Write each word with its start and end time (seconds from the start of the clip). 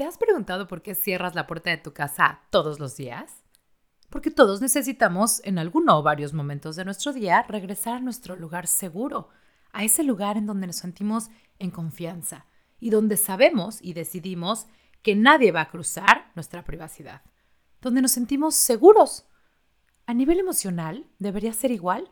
¿Te 0.00 0.06
has 0.06 0.16
preguntado 0.16 0.66
por 0.66 0.80
qué 0.80 0.94
cierras 0.94 1.34
la 1.34 1.46
puerta 1.46 1.68
de 1.68 1.76
tu 1.76 1.92
casa 1.92 2.40
todos 2.48 2.80
los 2.80 2.96
días? 2.96 3.44
Porque 4.08 4.30
todos 4.30 4.62
necesitamos 4.62 5.42
en 5.44 5.58
alguno 5.58 5.98
o 5.98 6.02
varios 6.02 6.32
momentos 6.32 6.74
de 6.76 6.86
nuestro 6.86 7.12
día 7.12 7.42
regresar 7.42 7.96
a 7.96 8.00
nuestro 8.00 8.34
lugar 8.34 8.66
seguro, 8.66 9.28
a 9.72 9.84
ese 9.84 10.02
lugar 10.02 10.38
en 10.38 10.46
donde 10.46 10.66
nos 10.66 10.76
sentimos 10.76 11.28
en 11.58 11.70
confianza 11.70 12.46
y 12.78 12.88
donde 12.88 13.18
sabemos 13.18 13.78
y 13.82 13.92
decidimos 13.92 14.68
que 15.02 15.14
nadie 15.14 15.52
va 15.52 15.60
a 15.60 15.68
cruzar 15.68 16.32
nuestra 16.34 16.64
privacidad, 16.64 17.20
donde 17.82 18.00
nos 18.00 18.12
sentimos 18.12 18.54
seguros. 18.54 19.26
A 20.06 20.14
nivel 20.14 20.40
emocional, 20.40 21.10
debería 21.18 21.52
ser 21.52 21.72
igual. 21.72 22.10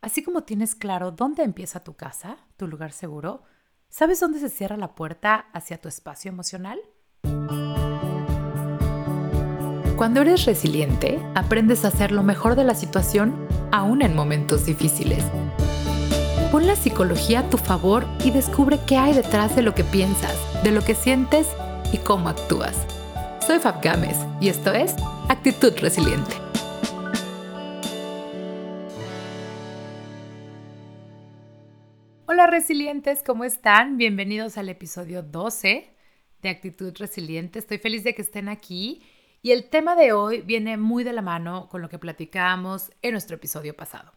Así 0.00 0.22
como 0.22 0.44
tienes 0.44 0.76
claro 0.76 1.10
dónde 1.10 1.42
empieza 1.42 1.82
tu 1.82 1.96
casa, 1.96 2.36
tu 2.56 2.68
lugar 2.68 2.92
seguro, 2.92 3.42
¿sabes 3.88 4.20
dónde 4.20 4.38
se 4.38 4.50
cierra 4.50 4.76
la 4.76 4.94
puerta 4.94 5.48
hacia 5.52 5.80
tu 5.80 5.88
espacio 5.88 6.28
emocional? 6.28 6.78
Cuando 9.96 10.22
eres 10.22 10.44
resiliente, 10.44 11.20
aprendes 11.36 11.84
a 11.84 11.88
hacer 11.88 12.10
lo 12.10 12.24
mejor 12.24 12.56
de 12.56 12.64
la 12.64 12.74
situación 12.74 13.46
aún 13.70 14.02
en 14.02 14.16
momentos 14.16 14.66
difíciles. 14.66 15.22
Pon 16.50 16.66
la 16.66 16.74
psicología 16.74 17.40
a 17.40 17.48
tu 17.48 17.58
favor 17.58 18.04
y 18.24 18.32
descubre 18.32 18.80
qué 18.88 18.96
hay 18.96 19.14
detrás 19.14 19.54
de 19.54 19.62
lo 19.62 19.72
que 19.72 19.84
piensas, 19.84 20.36
de 20.64 20.72
lo 20.72 20.82
que 20.82 20.96
sientes 20.96 21.46
y 21.92 21.98
cómo 21.98 22.28
actúas. 22.28 22.76
Soy 23.46 23.60
Fab 23.60 23.80
Gámez 23.82 24.16
y 24.40 24.48
esto 24.48 24.72
es 24.72 24.96
Actitud 25.28 25.72
Resiliente. 25.78 26.34
Hola 32.26 32.48
resilientes, 32.48 33.22
¿cómo 33.22 33.44
están? 33.44 33.96
Bienvenidos 33.96 34.58
al 34.58 34.68
episodio 34.70 35.22
12 35.22 35.88
de 36.42 36.48
Actitud 36.48 36.92
Resiliente. 36.98 37.60
Estoy 37.60 37.78
feliz 37.78 38.02
de 38.02 38.16
que 38.16 38.22
estén 38.22 38.48
aquí 38.48 39.00
y 39.44 39.52
el 39.52 39.68
tema 39.68 39.94
de 39.94 40.14
hoy 40.14 40.40
viene 40.40 40.78
muy 40.78 41.04
de 41.04 41.12
la 41.12 41.20
mano 41.20 41.68
con 41.68 41.82
lo 41.82 41.90
que 41.90 41.98
platicábamos 41.98 42.90
en 43.02 43.10
nuestro 43.10 43.36
episodio 43.36 43.76
pasado. 43.76 44.10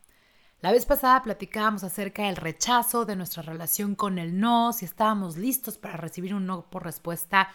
La 0.61 0.71
vez 0.71 0.85
pasada 0.85 1.21
platicábamos 1.21 1.83
acerca 1.83 2.23
del 2.23 2.37
rechazo 2.37 3.03
de 3.03 3.17
nuestra 3.17 3.43
relación 3.43 3.93
con 3.95 4.19
el 4.19 4.39
no, 4.39 4.71
si 4.71 4.85
estábamos 4.85 5.35
listos 5.35 5.77
para 5.77 5.97
recibir 5.97 6.33
un 6.33 6.45
no 6.45 6.69
por 6.69 6.85
respuesta, 6.85 7.49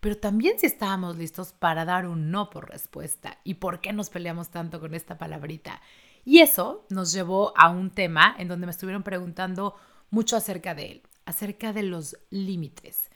pero 0.00 0.16
también 0.16 0.58
si 0.58 0.64
estábamos 0.64 1.18
listos 1.18 1.52
para 1.52 1.84
dar 1.84 2.06
un 2.06 2.30
no 2.30 2.48
por 2.48 2.70
respuesta 2.70 3.36
y 3.44 3.54
por 3.54 3.82
qué 3.82 3.92
nos 3.92 4.08
peleamos 4.08 4.48
tanto 4.48 4.80
con 4.80 4.94
esta 4.94 5.18
palabrita. 5.18 5.82
Y 6.24 6.38
eso 6.38 6.86
nos 6.88 7.12
llevó 7.12 7.52
a 7.58 7.68
un 7.68 7.90
tema 7.90 8.36
en 8.38 8.48
donde 8.48 8.64
me 8.64 8.72
estuvieron 8.72 9.02
preguntando 9.02 9.74
mucho 10.08 10.34
acerca 10.34 10.74
de 10.74 10.92
él, 10.92 11.02
acerca 11.26 11.74
de 11.74 11.82
los 11.82 12.16
límites. 12.30 13.07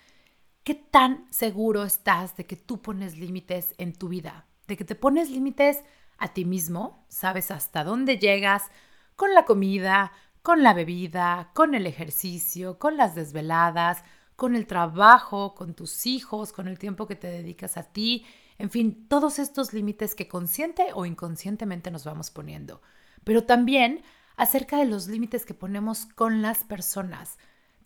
¿Qué 0.65 0.75
tan 0.77 1.27
seguro 1.33 1.83
estás 1.83 2.37
de 2.37 2.47
que 2.47 2.55
tú 2.55 2.81
pones 2.81 3.19
límites 3.19 3.75
en 3.79 3.93
tu 3.93 4.09
vida? 4.09 4.47
De 4.69 4.77
que 4.77 4.85
te 4.85 4.95
pones 4.95 5.29
límites 5.29 5.81
a 6.19 6.29
ti 6.29 6.45
mismo, 6.45 7.05
sabes 7.09 7.51
hasta 7.51 7.83
dónde 7.83 8.19
llegas 8.19 8.71
con 9.17 9.35
la 9.35 9.45
comida, 9.45 10.13
con 10.43 10.63
la 10.63 10.73
bebida, 10.73 11.51
con 11.55 11.75
el 11.75 11.85
ejercicio, 11.87 12.79
con 12.79 12.97
las 12.97 13.17
desveladas, 13.17 14.05
con 14.37 14.55
el 14.55 14.69
trabajo, 14.69 15.55
con 15.57 15.75
tus 15.75 16.07
hijos, 16.07 16.53
con 16.53 16.69
el 16.69 16.79
tiempo 16.79 17.09
que 17.09 17.17
te 17.17 17.27
dedicas 17.27 17.77
a 17.77 17.83
ti, 17.83 18.25
en 18.59 18.71
fin, 18.71 19.09
todos 19.09 19.41
estos 19.41 19.73
límites 19.73 20.15
que 20.15 20.29
consciente 20.29 20.89
o 20.95 21.07
inconscientemente 21.07 21.91
nos 21.91 22.05
vamos 22.05 22.31
poniendo. 22.31 22.81
Pero 23.25 23.43
también 23.43 24.03
acerca 24.37 24.79
de 24.79 24.85
los 24.85 25.09
límites 25.09 25.45
que 25.45 25.55
ponemos 25.55 26.07
con 26.07 26.41
las 26.41 26.63
personas. 26.63 27.39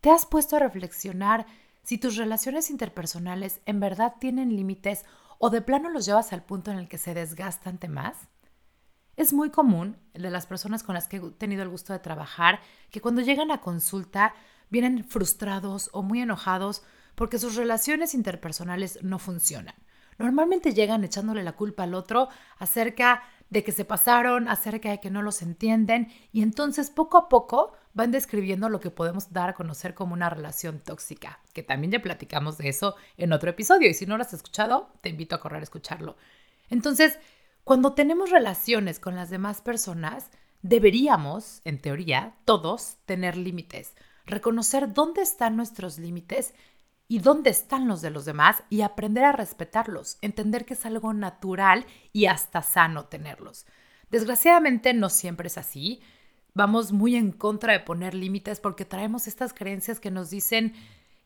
¿Te 0.03 0.11
has 0.11 0.27
puesto 0.27 0.57
a 0.57 0.61
reflexionar 0.61 1.47
si 1.87 1.99
tus 1.99 2.17
relaciones 2.17 2.69
interpersonales 2.71 3.61
en 3.65 3.79
verdad 3.79 4.15
tienen 4.19 4.57
límites 4.57 5.05
o 5.39 5.51
de 5.51 5.63
plano 5.63 5.89
los 5.89 6.05
llevas 6.05 6.33
al 6.33 6.43
punto 6.43 6.73
en 6.73 6.79
el 6.79 6.89
que 6.89 6.99
se 6.99 7.15
desgastan 7.15 7.79
más? 7.89 8.17
Es 9.15 9.33
muy 9.33 9.51
común 9.51 9.97
de 10.13 10.29
las 10.31 10.47
personas 10.47 10.83
con 10.83 10.97
las 10.97 11.07
que 11.07 11.19
he 11.19 11.31
tenido 11.39 11.63
el 11.63 11.69
gusto 11.69 11.93
de 11.93 12.01
trabajar 12.01 12.59
que 12.91 13.01
cuando 13.01 13.23
llegan 13.23 13.53
a 13.53 13.61
consulta 13.61 14.35
vienen 14.69 15.05
frustrados 15.05 15.89
o 15.93 16.03
muy 16.03 16.23
enojados 16.23 16.83
porque 17.15 17.39
sus 17.39 17.55
relaciones 17.55 18.15
interpersonales 18.15 18.99
no 19.05 19.21
funcionan. 19.21 19.77
Normalmente 20.19 20.75
llegan 20.75 21.05
echándole 21.05 21.45
la 21.45 21.55
culpa 21.55 21.85
al 21.85 21.95
otro 21.95 22.31
acerca 22.59 23.23
de 23.49 23.63
que 23.63 23.71
se 23.71 23.85
pasaron, 23.85 24.49
acerca 24.49 24.91
de 24.91 24.99
que 24.99 25.13
no 25.13 25.23
los 25.23 25.41
entienden 25.41 26.09
y 26.33 26.43
entonces 26.43 26.91
poco 26.91 27.17
a 27.17 27.29
poco 27.29 27.75
van 27.97 28.11
describiendo 28.11 28.69
lo 28.69 28.79
que 28.79 28.91
podemos 28.91 29.33
dar 29.33 29.49
a 29.49 29.55
conocer 29.55 29.95
como 29.95 30.13
una 30.13 30.29
relación 30.29 30.81
tóxica, 30.81 31.41
que 31.55 31.63
también 31.63 31.93
ya 31.93 32.03
platicamos 32.03 32.59
de 32.59 32.69
eso 32.69 32.95
en 33.17 33.33
otro 33.33 33.49
episodio 33.49 33.89
y 33.89 33.95
si 33.95 34.05
no 34.05 34.19
lo 34.19 34.23
has 34.23 34.35
escuchado, 34.35 34.93
te 35.01 35.09
invito 35.09 35.35
a 35.35 35.41
correr 35.41 35.61
a 35.61 35.63
escucharlo. 35.63 36.19
Entonces, 36.69 37.19
cuando 37.65 37.95
tenemos 37.95 38.29
relaciones 38.29 39.01
con 39.01 39.17
las 39.17 39.31
demás 39.31 39.63
personas, 39.63 40.31
deberíamos, 40.61 41.63
en 41.65 41.81
teoría, 41.81 42.35
todos 42.45 42.99
tener 43.07 43.39
límites, 43.39 43.95
reconocer 44.27 44.93
dónde 44.93 45.23
están 45.23 45.57
nuestros 45.57 45.99
límites 45.99 46.53
y 47.09 47.21
dónde 47.21 47.49
están 47.49 47.89
los 47.89 48.03
de 48.03 48.11
los 48.11 48.27
demás 48.27 48.63
y 48.69 48.83
aprender 48.83 49.25
a 49.25 49.33
respetarlos, 49.33 50.19
entender 50.21 50.67
que 50.67 50.75
es 50.75 50.85
algo 50.85 51.15
natural 51.15 51.87
y 52.13 52.27
hasta 52.27 52.61
sano 52.61 53.07
tenerlos. 53.07 53.65
Desgraciadamente 54.11 54.93
no 54.93 55.09
siempre 55.09 55.47
es 55.47 55.57
así 55.57 56.03
vamos 56.57 56.91
muy 56.91 57.17
en 57.17 57.33
contra 57.33 57.75
de 57.75 57.81
poner 57.81 58.15
límites 58.15 58.61
porque 58.61 58.87
traemos 58.87 59.27
estas 59.27 59.53
creencias 59.53 60.01
que 60.01 60.11
nos 60.11 60.31
dicen 60.31 60.73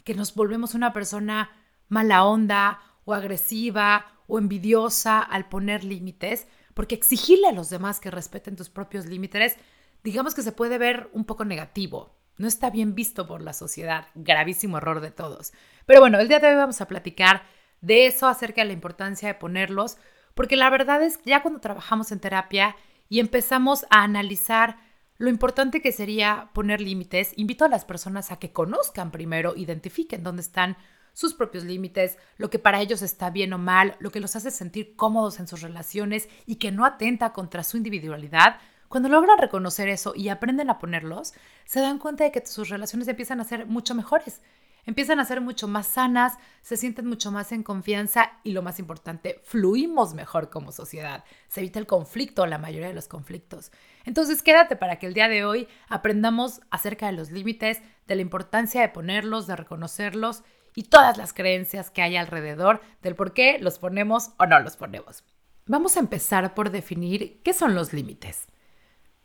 que 0.03 0.15
nos 0.15 0.35
volvemos 0.35 0.75
una 0.75 0.93
persona 0.93 1.53
mala 1.89 2.25
onda 2.25 2.81
o 3.05 3.15
agresiva 3.15 4.07
o 4.27 4.41
envidiosa 4.41 5.21
al 5.21 5.49
poner 5.49 5.85
límites, 5.85 6.49
porque 6.75 6.97
exigirle 6.97 7.47
a 7.47 7.53
los 7.53 7.71
demás 7.71 8.01
que 8.01 8.11
respeten 8.11 8.57
tus 8.57 8.71
propios 8.71 9.07
límites, 9.07 9.57
digamos 10.03 10.35
que 10.35 10.43
se 10.43 10.51
puede 10.51 10.79
ver 10.79 11.09
un 11.13 11.25
poco 11.25 11.45
negativo. 11.45 12.17
No 12.37 12.49
está 12.49 12.71
bien 12.71 12.97
visto 12.97 13.29
por 13.29 13.41
la 13.41 13.53
sociedad, 13.53 14.09
gravísimo 14.17 14.79
error 14.79 15.01
de 15.01 15.13
todos. 15.13 15.53
Pero 15.87 16.01
bueno, 16.01 16.19
el 16.19 16.27
día 16.27 16.41
de 16.41 16.49
hoy 16.49 16.57
vamos 16.57 16.81
a 16.81 16.89
platicar 16.89 17.45
de 17.81 18.07
eso, 18.07 18.27
acerca 18.27 18.63
de 18.63 18.69
la 18.69 18.73
importancia 18.73 19.29
de 19.29 19.35
ponerlos, 19.35 19.97
porque 20.35 20.57
la 20.57 20.71
verdad 20.71 21.05
es 21.05 21.19
que 21.19 21.31
ya 21.31 21.43
cuando 21.43 21.61
trabajamos 21.61 22.11
en 22.11 22.19
terapia 22.19 22.75
y 23.09 23.21
empezamos 23.21 23.87
a 23.91 24.03
analizar 24.03 24.90
lo 25.21 25.29
importante 25.29 25.83
que 25.83 25.93
sería 25.93 26.49
poner 26.55 26.81
límites, 26.81 27.35
invito 27.37 27.67
a 27.67 27.69
las 27.69 27.85
personas 27.85 28.33
a 28.33 28.39
que 28.39 28.53
conozcan 28.53 29.11
primero, 29.11 29.53
identifiquen 29.55 30.23
dónde 30.23 30.41
están 30.41 30.79
sus 31.13 31.35
propios 31.35 31.65
límites, 31.65 32.17
lo 32.39 32.49
que 32.49 32.59
para 32.59 32.81
ellos 32.81 33.03
está 33.03 33.29
bien 33.29 33.53
o 33.53 33.59
mal, 33.59 33.97
lo 34.01 34.11
que 34.11 34.21
los 34.21 34.35
hace 34.35 34.51
sentir 34.51 34.97
cómodos 34.97 35.39
en 35.39 35.47
sus 35.47 35.61
relaciones 35.61 36.31
y 36.47 36.57
que 36.57 36.73
no 36.73 36.87
atenta 36.87 37.35
contra 37.35 37.65
su 37.65 37.77
individualidad. 37.77 38.61
Cuando 38.89 39.11
logran 39.11 39.37
reconocer 39.37 39.91
eso 39.91 40.15
y 40.17 40.31
aprenden 40.31 40.71
a 40.71 40.79
ponerlos, 40.79 41.35
se 41.67 41.81
dan 41.81 41.99
cuenta 41.99 42.25
de 42.25 42.33
que 42.33 42.47
sus 42.47 42.71
relaciones 42.71 43.07
empiezan 43.07 43.43
a 43.43 43.45
ser 43.45 43.67
mucho 43.67 43.95
mejores 43.95 44.41
empiezan 44.87 45.21
a 45.21 45.25
ser 45.25 45.41
mucho 45.41 45.69
más 45.69 45.87
sanas, 45.87 46.35
se 46.63 46.77
sienten 46.77 47.07
mucho 47.07 47.31
más 47.31 47.53
en 47.53 47.63
confianza 47.63 48.33
y 48.45 48.53
lo 48.53 48.63
más 48.63 48.79
importante, 48.79 49.41
fluimos 49.45 50.15
mejor 50.15 50.51
como 50.51 50.73
sociedad. 50.73 51.25
Se 51.49 51.61
evita 51.61 51.79
el 51.79 51.87
conflicto, 51.87 52.47
la 52.47 52.59
mayoría 52.59 52.89
de 52.89 52.95
los 52.95 53.09
conflictos. 53.09 53.71
Entonces 54.05 54.43
quédate 54.43 54.77
para 54.77 54.99
que 54.99 55.07
el 55.07 55.15
día 55.15 55.29
de 55.29 55.45
hoy 55.45 55.69
aprendamos 55.89 56.61
acerca 56.71 57.07
de 57.07 57.13
los 57.13 57.31
límites, 57.31 57.81
de 58.07 58.15
la 58.17 58.23
importancia 58.23 58.81
de 58.81 58.89
ponerlos, 58.89 59.47
de 59.47 59.57
reconocerlos 59.57 60.43
y 60.75 60.85
todas 60.85 61.17
las 61.17 61.33
creencias 61.33 61.91
que 61.91 62.03
hay 62.03 62.17
alrededor 62.17 62.81
del 63.03 63.15
por 63.15 63.33
qué 63.33 63.59
los 63.61 63.79
ponemos 63.79 64.31
o 64.39 64.47
no 64.47 64.61
los 64.61 64.77
ponemos. 64.77 65.25
Vamos 65.67 65.97
a 65.97 66.01
empezar 66.01 66.55
por 66.55 66.71
definir 66.71 67.41
qué 67.43 67.53
son 67.53 67.75
los 67.75 67.93
límites. 67.93 68.47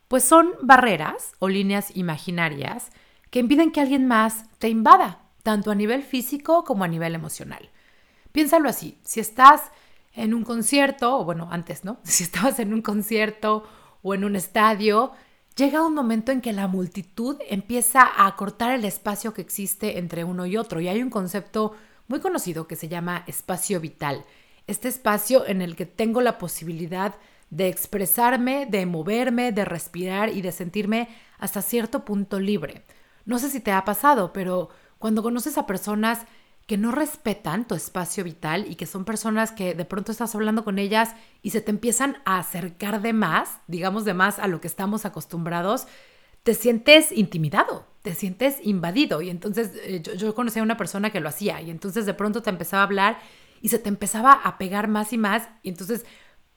Pues 0.07 0.23
son 0.23 0.51
barreras 0.61 1.33
o 1.39 1.47
líneas 1.49 1.95
imaginarias 1.95 2.91
que 3.31 3.39
impiden 3.39 3.71
que 3.71 3.81
alguien 3.81 4.07
más 4.07 4.45
te 4.59 4.69
invada 4.69 5.21
tanto 5.43 5.71
a 5.71 5.75
nivel 5.75 6.03
físico 6.03 6.63
como 6.63 6.83
a 6.83 6.87
nivel 6.87 7.15
emocional. 7.15 7.69
Piénsalo 8.31 8.69
así, 8.69 8.99
si 9.03 9.19
estás 9.19 9.71
en 10.13 10.33
un 10.33 10.43
concierto, 10.43 11.19
o 11.19 11.25
bueno, 11.25 11.47
antes, 11.51 11.83
¿no? 11.83 11.99
Si 12.03 12.23
estabas 12.23 12.59
en 12.59 12.73
un 12.73 12.81
concierto 12.81 13.63
o 14.05 14.13
en 14.13 14.23
un 14.23 14.35
estadio, 14.35 15.13
llega 15.55 15.83
un 15.83 15.95
momento 15.95 16.31
en 16.31 16.39
que 16.39 16.53
la 16.53 16.67
multitud 16.67 17.37
empieza 17.49 18.07
a 18.15 18.35
cortar 18.35 18.71
el 18.71 18.85
espacio 18.85 19.33
que 19.33 19.41
existe 19.41 19.97
entre 19.97 20.23
uno 20.23 20.45
y 20.45 20.57
otro. 20.57 20.79
Y 20.79 20.87
hay 20.87 21.01
un 21.01 21.09
concepto 21.09 21.73
muy 22.07 22.19
conocido 22.19 22.67
que 22.67 22.75
se 22.75 22.87
llama 22.87 23.23
espacio 23.25 23.81
vital. 23.81 24.23
Este 24.67 24.89
espacio 24.89 25.47
en 25.47 25.63
el 25.63 25.75
que 25.75 25.87
tengo 25.87 26.21
la 26.21 26.37
posibilidad 26.37 27.15
de 27.49 27.67
expresarme, 27.67 28.67
de 28.67 28.85
moverme, 28.85 29.51
de 29.51 29.65
respirar 29.65 30.29
y 30.29 30.43
de 30.43 30.51
sentirme 30.51 31.09
hasta 31.39 31.63
cierto 31.63 32.05
punto 32.05 32.39
libre. 32.39 32.83
No 33.25 33.39
sé 33.39 33.49
si 33.49 33.59
te 33.59 33.71
ha 33.71 33.83
pasado, 33.85 34.33
pero 34.33 34.69
cuando 34.99 35.23
conoces 35.23 35.57
a 35.57 35.65
personas 35.65 36.27
que 36.65 36.77
no 36.77 36.91
respetan 36.91 37.67
tu 37.67 37.75
espacio 37.75 38.23
vital 38.23 38.65
y 38.69 38.75
que 38.75 38.87
son 38.87 39.05
personas 39.05 39.51
que 39.51 39.75
de 39.75 39.85
pronto 39.85 40.11
estás 40.11 40.33
hablando 40.33 40.63
con 40.63 40.79
ellas 40.79 41.15
y 41.43 41.51
se 41.51 41.61
te 41.61 41.69
empiezan 41.69 42.17
a 42.25 42.39
acercar 42.39 43.01
de 43.01 43.13
más, 43.13 43.59
digamos 43.67 44.03
de 44.03 44.15
más 44.15 44.39
a 44.39 44.47
lo 44.47 44.61
que 44.61 44.67
estamos 44.67 45.05
acostumbrados, 45.05 45.87
te 46.41 46.55
sientes 46.55 47.11
intimidado, 47.11 47.85
te 48.01 48.15
sientes 48.15 48.57
invadido. 48.63 49.21
Y 49.21 49.29
entonces 49.29 49.73
eh, 49.83 50.01
yo, 50.01 50.13
yo 50.15 50.33
conocí 50.33 50.59
a 50.59 50.63
una 50.63 50.77
persona 50.77 51.11
que 51.11 51.19
lo 51.19 51.29
hacía 51.29 51.61
y 51.61 51.69
entonces 51.69 52.05
de 52.05 52.13
pronto 52.15 52.41
te 52.41 52.49
empezaba 52.49 52.81
a 52.81 52.85
hablar 52.85 53.19
y 53.61 53.69
se 53.69 53.79
te 53.79 53.89
empezaba 53.89 54.31
a 54.33 54.57
pegar 54.57 54.87
más 54.87 55.13
y 55.13 55.17
más 55.17 55.47
y 55.61 55.69
entonces 55.69 56.05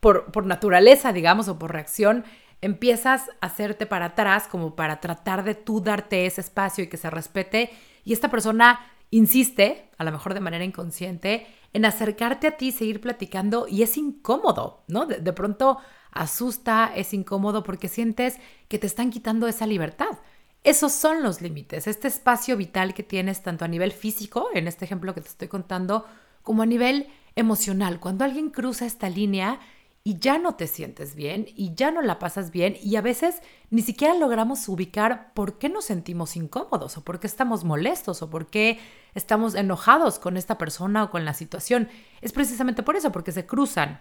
por, 0.01 0.33
por 0.33 0.47
naturaleza, 0.47 1.13
digamos, 1.13 1.49
o 1.49 1.59
por 1.59 1.73
reacción, 1.73 2.25
empiezas 2.61 3.29
a 3.41 3.47
hacerte 3.47 3.87
para 3.87 4.07
atrás 4.07 4.49
como 4.49 4.75
para 4.75 5.01
tratar 5.01 5.45
de 5.45 5.55
tú 5.55 5.81
darte 5.81 6.27
ese 6.27 6.41
espacio 6.41 6.85
y 6.85 6.89
que 6.89 6.97
se 6.97 7.11
respete 7.11 7.71
y 8.05 8.13
esta 8.13 8.31
persona 8.31 8.81
insiste, 9.11 9.91
a 9.99 10.05
lo 10.05 10.13
mejor 10.13 10.35
de 10.35 10.41
manera 10.41 10.65
inconsciente, 10.65 11.47
en 11.73 11.85
acercarte 11.85 12.47
a 12.47 12.57
ti, 12.57 12.73
seguir 12.73 13.01
platicando 13.01 13.67
y 13.69 13.83
es 13.83 13.97
incómodo, 13.97 14.85
¿no? 14.89 15.07
De, 15.07 15.33
pronto 15.33 15.79
asusta, 16.13 16.93
es 16.95 17.13
incómodo 17.13 17.63
porque 17.63 17.89
sientes 17.89 18.39
que 18.69 18.79
te 18.79 18.87
están 18.87 19.11
quitando 19.11 19.47
esa 19.47 19.67
libertad. 19.67 20.19
Esos 20.65 20.93
son 20.93 21.23
los 21.23 21.41
límites, 21.41 21.87
este 21.87 22.09
espacio 22.09 22.57
vital 22.57 22.95
que 22.95 23.03
tienes 23.03 23.43
tanto 23.43 23.65
a 23.65 23.69
nivel 23.69 23.93
físico, 23.93 24.49
en 24.55 24.67
este 24.67 24.85
ejemplo 24.85 25.15
que 25.15 25.21
te 25.21 25.29
estoy 25.29 25.49
contando, 25.49 26.05
como 26.43 26.63
a 26.63 26.67
nivel 26.67 27.09
emocional. 27.37 28.01
Cuando 28.01 28.25
alguien 28.25 28.51
cruza 28.51 28.87
esta 28.87 29.09
línea 29.09 29.61
y 30.09 30.19
ya 30.21 30.39
no 30.39 30.55
te 30.55 30.67
sientes 30.67 31.15
bien 31.15 31.45
y 31.55 31.75
ya 31.75 31.91
no 31.91 32.01
la 32.01 32.19
pasas 32.19 32.51
bien 32.51 32.79
y 32.83 32.97
a 32.97 33.03
veces 33.03 33.43
ni 33.69 33.83
siquiera 33.83 34.15
logramos 34.15 34.67
ubicar 34.67 35.35
por 35.35 35.59
qué 35.59 35.69
nos 35.69 35.85
sentimos 35.85 36.35
incómodos 36.35 36.97
o 36.97 37.05
por 37.05 37.21
qué 37.21 37.27
estamos 37.27 37.63
molestos 37.65 38.23
o 38.23 38.31
por 38.31 38.47
qué 38.47 38.81
estamos 39.15 39.55
enojados 39.55 40.19
con 40.19 40.39
esta 40.39 40.57
persona 40.57 41.05
o 41.05 41.11
con 41.11 41.27
la 41.27 41.35
situación. 41.35 41.91
Es 42.23 42.33
precisamente 42.33 42.83
por 42.83 42.97
eso, 42.97 43.13
porque 43.13 43.33
se 43.33 43.45
cruzan 43.45 44.01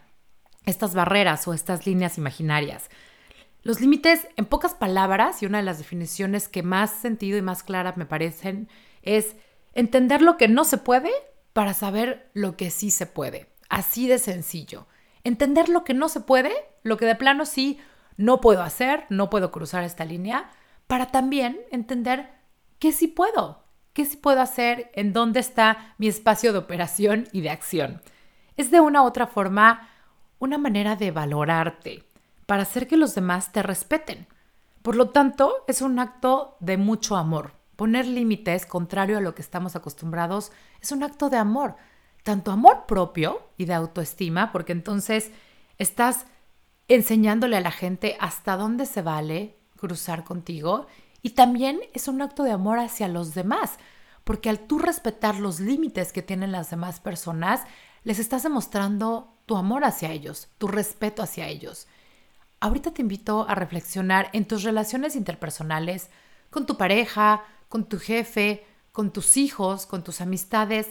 estas 0.65 0.94
barreras 0.94 1.45
o 1.45 1.54
estas 1.54 1.86
líneas 1.86 2.18
imaginarias. 2.18 2.89
Los 3.63 3.81
límites, 3.81 4.30
en 4.38 4.45
pocas 4.45 4.75
palabras, 4.75 5.44
y 5.44 5.45
una 5.45 5.57
de 5.57 5.65
las 5.65 5.77
definiciones 5.77 6.48
que 6.48 6.63
más 6.63 6.89
sentido 6.89 7.38
y 7.38 7.42
más 7.42 7.63
clara 7.63 7.95
me 7.98 8.06
parecen, 8.06 8.69
es 9.01 9.36
entender 9.74 10.21
lo 10.21 10.38
que 10.38 10.48
no 10.48 10.63
se 10.63 10.77
puede 10.77 11.12
para 11.51 11.74
saber 11.74 12.30
lo 12.33 12.56
que 12.56 12.71
sí 12.71 12.92
se 12.92 13.07
puede. 13.07 13.50
Así 13.68 14.07
de 14.07 14.19
sencillo. 14.19 14.88
Entender 15.27 15.68
lo 15.68 15.83
que 15.83 15.94
no 15.94 16.07
se 16.07 16.21
puede, 16.21 16.53
lo 16.83 16.95
que 16.95 17.06
de 17.06 17.13
plano 17.13 17.45
sí 17.45 17.81
no 18.15 18.39
puedo 18.39 18.63
hacer, 18.63 19.03
no 19.09 19.29
puedo 19.29 19.51
cruzar 19.51 19.83
esta 19.83 20.06
línea, 20.06 20.50
para 20.88 21.07
también 21.07 21.59
entender 21.69 22.29
qué 22.79 22.94
sí 22.94 23.09
puedo, 23.09 23.62
qué 23.91 24.06
sí 24.06 24.15
puedo 24.15 24.39
hacer, 24.39 24.89
en 24.94 25.12
dónde 25.12 25.41
está 25.41 25.95
mi 25.97 26.07
espacio 26.07 26.53
de 26.53 26.59
operación 26.59 27.27
y 27.33 27.41
de 27.41 27.50
acción. 27.50 28.01
Es 28.56 28.71
de 28.71 28.79
una 28.79 29.01
u 29.01 29.06
otra 29.06 29.27
forma 29.27 29.89
una 30.39 30.57
manera 30.57 30.95
de 30.95 31.12
valorarte, 31.12 32.06
para 32.45 32.62
hacer 32.62 32.88
que 32.88 32.95
los 32.95 33.13
demás 33.13 33.51
te 33.51 33.62
respeten. 33.62 34.27
Por 34.81 34.95
lo 34.95 35.09
tanto, 35.09 35.65
es 35.68 35.81
un 35.81 36.00
acto 36.00 36.56
de 36.62 36.77
mucho 36.77 37.18
amor. 37.18 37.51
Poner 37.75 38.06
límites, 38.06 38.65
contrario 38.65 39.18
a 39.18 39.21
lo 39.21 39.35
que 39.35 39.41
estamos 39.41 39.75
acostumbrados, 39.75 40.53
es 40.80 40.94
un 40.94 41.03
acto 41.03 41.30
de 41.30 41.35
amor 41.35 41.75
tanto 42.27 42.51
amor 42.51 42.88
propio 42.88 43.41
y 43.56 43.63
de 43.63 43.74
autoestima, 43.74 44.51
porque 44.51 44.74
entonces 44.74 45.31
estás 45.77 46.25
enseñándole 46.89 47.56
a 47.56 47.62
la 47.62 47.71
gente 47.71 48.18
hasta 48.19 48.57
dónde 48.57 48.85
se 48.85 49.01
vale 49.01 49.56
cruzar 49.77 50.25
contigo 50.25 50.88
y 51.21 51.29
también 51.29 51.79
es 51.94 52.09
un 52.09 52.21
acto 52.21 52.44
de 52.44 52.51
amor 52.51 52.79
hacia 52.79 53.07
los 53.07 53.33
demás, 53.33 53.77
porque 54.25 54.50
al 54.50 54.59
tú 54.59 54.77
respetar 54.77 55.39
los 55.39 55.62
límites 55.62 56.12
que 56.12 56.21
tienen 56.21 56.51
las 56.51 56.69
demás 56.69 57.00
personas, 57.00 57.62
les 58.03 58.19
estás 58.19 58.44
demostrando 58.44 59.33
tu 59.45 59.56
amor 59.56 59.85
hacia 59.85 60.12
ellos, 60.12 60.50
tu 60.57 60.68
respeto 60.68 61.23
hacia 61.23 61.47
ellos. 61.47 61.88
Ahorita 62.59 62.91
te 62.91 63.03
invito 63.03 63.47
a 63.47 63.56
reflexionar 63.56 64.30
en 64.33 64.44
tus 64.44 64.63
relaciones 64.63 65.15
interpersonales 65.15 66.09
con 66.50 66.65
tu 66.65 66.75
pareja, 66.75 67.45
con 67.69 67.85
tu 67.85 68.00
jefe, 68.00 68.65
con 68.91 69.13
tus 69.13 69.38
hijos, 69.38 69.85
con 69.85 70.03
tus 70.03 70.19
amistades. 70.19 70.88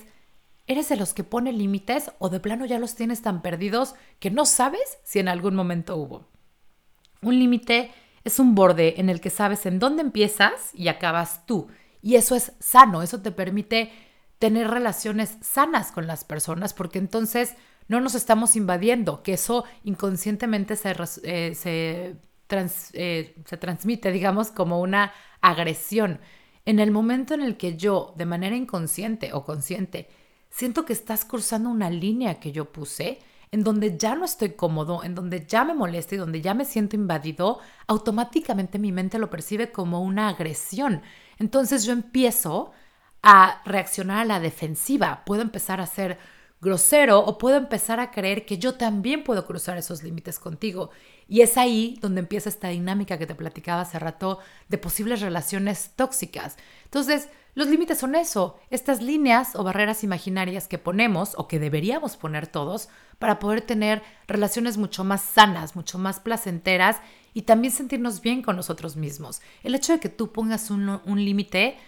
¿Eres 0.67 0.89
de 0.89 0.97
los 0.97 1.15
que 1.15 1.25
pone 1.25 1.53
límites 1.53 2.11
o 2.19 2.29
de 2.29 2.41
plano 2.41 2.67
ya 2.67 2.79
los 2.79 2.97
tienes 2.97 3.23
tan 3.23 3.41
perdidos 3.41 3.95
que 4.19 4.31
no 4.31 4.45
sabes 4.45 4.99
si 5.05 5.21
en 5.21 5.29
algún 5.29 5.55
momento 5.55 5.97
hubo? 5.97 6.27
Un 7.23 7.39
límite 7.39 7.93
es 8.25 8.41
un 8.41 8.57
borde 8.57 9.01
en 9.01 9.09
el 9.09 9.21
que 9.21 9.31
sabes 9.31 9.67
en 9.67 9.79
dónde 9.79 10.03
empiezas 10.03 10.73
y 10.75 10.89
acabas 10.89 11.47
tú. 11.47 11.69
Y 12.03 12.17
eso 12.17 12.35
es 12.35 12.53
sano, 12.59 13.03
eso 13.03 13.23
te 13.23 13.31
permite 13.31 13.93
tener 14.41 14.69
relaciones 14.69 15.39
sanas 15.41 15.93
con 15.93 16.07
las 16.07 16.25
personas 16.25 16.75
porque 16.75 16.99
entonces 16.99 17.55
no 17.89 18.01
nos 18.01 18.17
estamos 18.17 18.57
invadiendo, 18.57 19.23
que 19.23 19.35
eso 19.35 19.65
inconscientemente 19.85 20.75
se, 20.75 20.95
eh, 21.23 21.55
se, 21.55 22.17
eh, 22.93 23.35
se 23.45 23.57
transmite, 23.57 24.11
digamos, 24.11 24.51
como 24.51 24.81
una 24.81 25.13
agresión. 25.41 26.21
En 26.65 26.81
el 26.81 26.91
momento 26.91 27.35
en 27.35 27.43
el 27.43 27.57
que 27.57 27.77
yo, 27.77 28.13
de 28.17 28.27
manera 28.27 28.57
inconsciente 28.57 29.33
o 29.33 29.45
consciente, 29.45 30.09
siento 30.57 30.87
que 30.87 30.95
estás 30.95 31.27
cruzando 31.27 31.69
una 31.69 31.91
línea 31.91 32.41
que 32.41 32.51
yo 32.51 32.73
puse 32.73 33.19
en 33.53 33.63
donde 33.63 33.99
ya 33.99 34.15
no 34.15 34.25
estoy 34.25 34.53
cómodo, 34.53 35.05
en 35.05 35.15
donde 35.15 35.45
ya 35.47 35.65
me 35.65 35.75
molesta 35.75 36.15
y 36.15 36.19
donde 36.19 36.41
ya 36.41 36.55
me 36.55 36.65
siento 36.65 36.97
invadido, 36.97 37.59
automáticamente 37.87 38.79
mi 38.79 38.91
mente 38.91 39.19
lo 39.19 39.29
percibe 39.29 39.71
como 39.71 40.01
una 40.03 40.29
agresión. 40.29 41.03
Entonces 41.39 41.85
yo 41.85 41.93
empiezo 41.93 42.73
a 43.23 43.61
reaccionar 43.67 44.21
a 44.21 44.25
la 44.25 44.41
defensiva, 44.41 45.25
puedo 45.27 45.43
empezar 45.43 45.79
a 45.83 45.87
ser 45.87 46.19
grosero 46.63 47.19
o 47.21 47.37
puedo 47.37 47.59
empezar 47.59 48.01
a 48.01 48.11
creer 48.11 48.47
que 48.47 48.57
yo 48.57 48.77
también 48.77 49.25
puedo 49.25 49.47
cruzar 49.47 49.77
esos 49.77 50.03
límites 50.03 50.39
contigo. 50.39 50.89
Y 51.29 51.41
es 51.41 51.57
ahí 51.57 51.99
donde 52.01 52.21
empieza 52.21 52.49
esta 52.49 52.69
dinámica 52.69 53.19
que 53.19 53.27
te 53.27 53.35
platicaba 53.35 53.83
hace 53.83 53.99
rato 53.99 54.39
de 54.69 54.79
posibles 54.79 55.21
relaciones 55.21 55.91
tóxicas. 55.97 56.57
Entonces, 56.85 57.29
los 57.57 57.69
límites 57.69 57.97
son 57.97 58.15
eso, 58.15 58.61
estas 58.69 59.01
líneas 59.01 59.57
o 59.57 59.65
barreras 59.65 60.05
imaginarias 60.05 60.69
que 60.69 60.77
ponemos 60.77 61.33
o 61.39 61.49
que 61.49 61.59
deberíamos 61.59 62.19
poner 62.19 62.47
todos 62.47 62.91
para 63.19 63.39
poder 63.39 63.63
tener 63.63 64.03
relaciones 64.29 64.77
mucho 64.77 65.05
más 65.05 65.23
sanas, 65.23 65.75
mucho 65.75 65.99
más 65.99 66.21
placenteras 66.21 66.99
y 67.33 67.43
también 67.43 67.73
sentirnos 67.73 68.21
bien 68.21 68.43
con 68.43 68.57
nosotros 68.57 68.97
mismos. 68.97 69.41
El 69.63 69.75
hecho 69.75 69.95
de 69.95 70.01
que 70.01 70.11
tú 70.11 70.33
pongas 70.33 70.71
un, 70.71 71.01
límite 71.07 71.79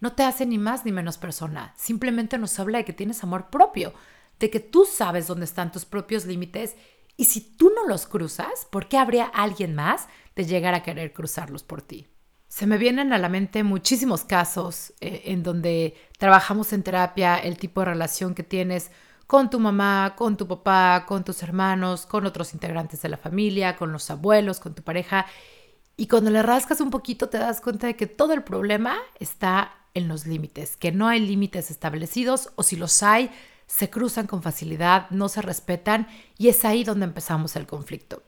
no 0.00 0.14
te 0.14 0.22
hace 0.22 0.46
ni 0.46 0.56
más 0.56 0.86
ni 0.86 0.92
menos 0.92 1.18
persona, 1.18 1.74
simplemente 1.76 2.38
nos 2.38 2.58
habla 2.58 2.78
de 2.78 2.86
que 2.86 2.94
tienes 2.94 3.22
amor 3.22 3.50
propio, 3.50 3.92
de 4.40 4.48
que 4.48 4.60
tú 4.60 4.86
sabes 4.86 5.26
dónde 5.26 5.44
están 5.44 5.72
tus 5.72 5.84
propios 5.84 6.24
límites 6.24 6.74
y 7.18 7.24
si 7.24 7.40
tú 7.40 7.72
no 7.74 7.84
los 7.86 8.06
cruzas, 8.06 8.66
¿por 8.70 8.86
qué 8.88 8.96
habría 8.96 9.24
alguien 9.24 9.74
más 9.74 10.06
de 10.36 10.44
llegar 10.44 10.74
a 10.74 10.84
querer 10.84 11.12
cruzarlos 11.12 11.64
por 11.64 11.82
ti? 11.82 12.06
Se 12.46 12.64
me 12.64 12.78
vienen 12.78 13.12
a 13.12 13.18
la 13.18 13.28
mente 13.28 13.64
muchísimos 13.64 14.24
casos 14.24 14.94
eh, 15.00 15.22
en 15.24 15.42
donde 15.42 15.96
trabajamos 16.16 16.72
en 16.72 16.84
terapia, 16.84 17.36
el 17.36 17.58
tipo 17.58 17.80
de 17.80 17.86
relación 17.86 18.36
que 18.36 18.44
tienes 18.44 18.92
con 19.26 19.50
tu 19.50 19.58
mamá, 19.58 20.14
con 20.16 20.36
tu 20.36 20.46
papá, 20.46 21.06
con 21.08 21.24
tus 21.24 21.42
hermanos, 21.42 22.06
con 22.06 22.24
otros 22.24 22.54
integrantes 22.54 23.02
de 23.02 23.08
la 23.08 23.16
familia, 23.16 23.76
con 23.76 23.90
los 23.90 24.10
abuelos, 24.12 24.60
con 24.60 24.76
tu 24.76 24.84
pareja. 24.84 25.26
Y 25.96 26.06
cuando 26.06 26.30
le 26.30 26.40
rascas 26.44 26.80
un 26.80 26.90
poquito 26.90 27.28
te 27.28 27.38
das 27.38 27.60
cuenta 27.60 27.88
de 27.88 27.96
que 27.96 28.06
todo 28.06 28.32
el 28.32 28.44
problema 28.44 28.96
está 29.18 29.72
en 29.94 30.06
los 30.06 30.24
límites, 30.24 30.76
que 30.76 30.92
no 30.92 31.08
hay 31.08 31.18
límites 31.18 31.72
establecidos 31.72 32.50
o 32.54 32.62
si 32.62 32.76
los 32.76 33.02
hay, 33.02 33.32
se 33.68 33.90
cruzan 33.90 34.26
con 34.26 34.42
facilidad, 34.42 35.08
no 35.10 35.28
se 35.28 35.42
respetan 35.42 36.08
y 36.38 36.48
es 36.48 36.64
ahí 36.64 36.82
donde 36.82 37.04
empezamos 37.04 37.54
el 37.54 37.66
conflicto. 37.66 38.24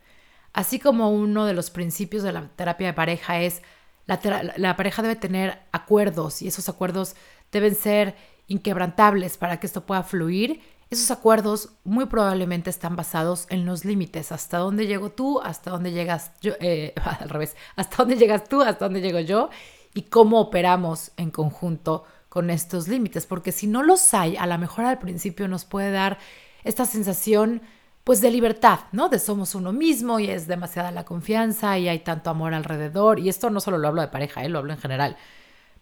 Así 0.53 0.79
como 0.79 1.11
uno 1.11 1.47
de 1.47 1.55
los 1.55 1.71
principios 1.71 2.23
de 2.23 2.33
la 2.33 2.49
terapia 2.49 2.89
de 2.89 2.93
pareja 2.93 3.41
es 3.41 3.63
la, 4.07 4.77
pareja 4.77 5.03
debe 5.03 5.17
tener 5.17 5.61
acuerdos 5.73 6.43
y 6.43 6.49
esos 6.49 6.69
acuerdos 6.69 7.15
deben 7.53 7.75
ser 7.75 8.17
inquebrantables 8.49 9.39
para 9.39 9.61
que 9.61 9.67
esto 9.67 9.87
pueda 9.87 10.03
fluir. 10.03 10.61
Esos 10.91 11.13
acuerdos 11.13 11.71
muy 11.85 12.07
probablemente 12.07 12.69
están 12.69 12.97
basados 12.97 13.47
en 13.49 13.65
los 13.65 13.85
límites, 13.85 14.33
hasta 14.33 14.59
dónde 14.59 14.89
llego 14.89 15.11
tú, 15.11 15.41
hasta 15.41 15.71
dónde 15.71 15.93
llegas 15.93 16.33
yo, 16.41 16.55
eh, 16.61 16.93
al 17.21 17.29
revés, 17.29 17.57
hasta 17.77 17.99
dónde 17.99 18.17
llegas 18.17 18.49
tú, 18.49 18.63
hasta 18.63 18.87
dónde 18.87 19.01
llego 19.01 19.21
yo 19.21 19.51
y 19.95 20.03
cómo 20.03 20.41
operamos 20.41 21.13
en 21.17 21.31
conjunto 21.31 22.05
con 22.31 22.49
estos 22.49 22.89
límites, 22.89 23.27
porque 23.27 23.53
si 23.53 23.67
no 23.67 23.83
los 23.83 24.15
hay, 24.15 24.39
a 24.39 24.47
lo 24.47 24.57
mejor 24.57 24.87
al 24.87 24.99
principio 24.99 25.49
nos 25.49 25.67
puede 25.67 25.91
dar 25.91 26.17
esta 26.65 26.87
sensación 26.87 27.61
pues 28.05 28.21
de 28.21 28.31
libertad, 28.31 28.81
¿no? 28.93 29.09
De 29.09 29.19
somos 29.19 29.55
uno 29.55 29.73
mismo 29.73 30.21
y 30.21 30.31
es 30.31 30.47
demasiada 30.47 30.91
la 30.93 31.05
confianza 31.05 31.77
y 31.79 31.89
hay 31.89 31.99
tanto 31.99 32.31
amor 32.31 32.55
alrededor. 32.55 33.19
Y 33.19 33.29
esto 33.29 33.51
no 33.51 33.61
solo 33.61 33.77
lo 33.79 33.89
hablo 33.89 34.01
de 34.01 34.09
pareja, 34.09 34.43
¿eh? 34.43 34.49
lo 34.49 34.59
hablo 34.61 34.73
en 34.73 34.79
general. 34.79 35.17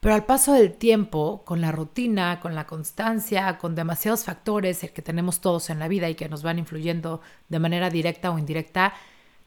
Pero 0.00 0.14
al 0.14 0.24
paso 0.24 0.52
del 0.54 0.72
tiempo, 0.72 1.42
con 1.44 1.60
la 1.60 1.70
rutina, 1.70 2.40
con 2.40 2.54
la 2.54 2.66
constancia, 2.66 3.58
con 3.58 3.74
demasiados 3.74 4.24
factores 4.24 4.80
que 4.92 5.02
tenemos 5.02 5.40
todos 5.40 5.70
en 5.70 5.78
la 5.78 5.88
vida 5.88 6.08
y 6.08 6.14
que 6.14 6.28
nos 6.28 6.42
van 6.42 6.58
influyendo 6.58 7.20
de 7.48 7.58
manera 7.58 7.90
directa 7.90 8.30
o 8.30 8.38
indirecta, 8.38 8.94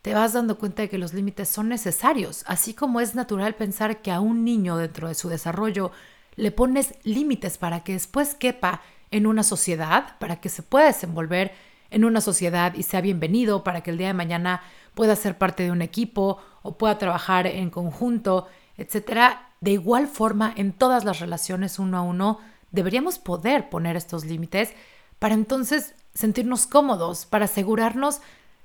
te 0.01 0.13
vas 0.13 0.34
dando 0.34 0.58
cuenta 0.58 0.84
de 0.84 0.89
que 0.89 0.98
los 0.98 1.13
límites 1.13 1.50
son 1.50 1.70
necesarios, 1.70 2.43
así 2.48 2.74
como 2.74 3.01
es 3.01 3.15
natural 3.15 3.55
pensar 3.55 4.01
que 4.01 4.12
a 4.12 4.20
un 4.20 4.43
niño 4.43 4.77
dentro 4.77 5.08
de 5.08 5.13
su 5.13 5.29
desarrollo 5.29 5.91
le 6.36 6.52
pones 6.52 6.96
límites 7.04 7.58
para 7.58 7.84
que 7.84 7.94
después 7.94 8.36
quepa 8.36 8.82
en 9.12 9.28
una 9.28 9.44
sociedad, 9.44 10.18
para 10.20 10.40
que 10.40 10.50
se 10.50 10.64
pueda 10.64 10.86
desenvolver 10.86 11.52
en 11.90 12.06
una 12.06 12.22
sociedad 12.22 12.74
y 12.74 12.84
sea 12.84 13.02
bienvenido 13.02 13.64
para 13.64 13.82
que 13.82 13.92
el 13.92 13.98
día 13.98 14.08
de 14.08 14.14
mañana 14.14 14.62
pueda 14.94 15.16
ser 15.16 15.38
parte 15.38 15.64
de 15.64 15.72
un 15.72 15.82
equipo 15.82 16.40
o 16.64 16.78
pueda 16.78 16.98
trabajar 16.98 17.48
en 17.48 17.70
conjunto, 17.70 18.48
etcétera. 18.78 19.50
De 19.60 19.72
igual 19.72 20.08
forma, 20.08 20.54
en 20.56 20.72
todas 20.72 21.04
las 21.04 21.20
relaciones 21.20 21.80
uno 21.80 21.98
a 21.98 22.02
uno, 22.02 22.40
deberíamos 22.72 23.20
poder 23.20 23.70
poner 23.70 23.96
estos 23.98 24.26
límites 24.26 24.74
para 25.20 25.36
entonces 25.36 25.94
sentirnos 26.14 26.66
cómodos, 26.66 27.26
para 27.26 27.46
asegurarnos 27.46 28.22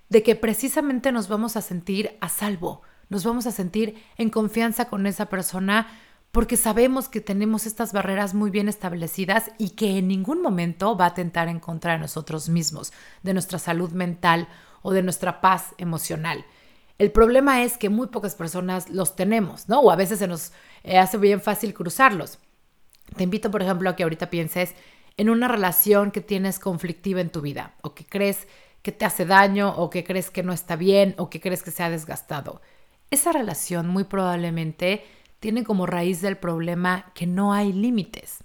de 0.08 0.22
que 0.22 0.36
precisamente 0.36 1.12
nos 1.12 1.28
vamos 1.28 1.56
a 1.56 1.62
sentir 1.62 2.16
a 2.20 2.28
salvo, 2.28 2.82
nos 3.08 3.24
vamos 3.24 3.46
a 3.46 3.52
sentir 3.52 4.02
en 4.16 4.30
confianza 4.30 4.86
con 4.88 5.06
esa 5.06 5.26
persona 5.26 5.88
porque 6.32 6.56
sabemos 6.56 7.08
que 7.08 7.20
tenemos 7.20 7.66
estas 7.66 7.92
barreras 7.92 8.34
muy 8.34 8.50
bien 8.50 8.68
establecidas 8.68 9.50
y 9.58 9.70
que 9.70 9.98
en 9.98 10.08
ningún 10.08 10.42
momento 10.42 10.96
va 10.96 11.06
a 11.06 11.08
atentar 11.08 11.48
en 11.48 11.60
contra 11.60 11.92
de 11.92 11.98
nosotros 11.98 12.48
mismos, 12.48 12.92
de 13.22 13.32
nuestra 13.32 13.58
salud 13.58 13.92
mental 13.92 14.48
o 14.82 14.92
de 14.92 15.02
nuestra 15.02 15.40
paz 15.40 15.74
emocional. 15.78 16.44
El 16.98 17.12
problema 17.12 17.62
es 17.62 17.76
que 17.76 17.90
muy 17.90 18.06
pocas 18.06 18.34
personas 18.34 18.88
los 18.88 19.16
tenemos, 19.16 19.68
¿no? 19.68 19.80
O 19.80 19.90
a 19.90 19.96
veces 19.96 20.18
se 20.18 20.26
nos 20.26 20.52
eh, 20.82 20.98
hace 20.98 21.18
bien 21.18 21.40
fácil 21.40 21.74
cruzarlos. 21.74 22.38
Te 23.16 23.24
invito, 23.24 23.50
por 23.50 23.62
ejemplo, 23.62 23.90
a 23.90 23.96
que 23.96 24.02
ahorita 24.02 24.30
pienses 24.30 24.74
en 25.16 25.30
una 25.30 25.48
relación 25.48 26.10
que 26.10 26.20
tienes 26.20 26.58
conflictiva 26.58 27.20
en 27.20 27.30
tu 27.30 27.40
vida 27.40 27.74
o 27.82 27.94
que 27.94 28.04
crees 28.04 28.46
que 28.82 28.92
te 28.92 29.04
hace 29.04 29.26
daño 29.26 29.74
o 29.76 29.90
que 29.90 30.04
crees 30.04 30.30
que 30.30 30.42
no 30.42 30.52
está 30.52 30.76
bien 30.76 31.14
o 31.18 31.28
que 31.28 31.40
crees 31.40 31.62
que 31.62 31.70
se 31.70 31.82
ha 31.82 31.90
desgastado. 31.90 32.60
Esa 33.10 33.32
relación 33.32 33.88
muy 33.88 34.04
probablemente 34.04 35.04
tiene 35.40 35.64
como 35.64 35.86
raíz 35.86 36.20
del 36.20 36.36
problema 36.36 37.12
que 37.14 37.26
no 37.26 37.52
hay 37.52 37.72
límites 37.72 38.44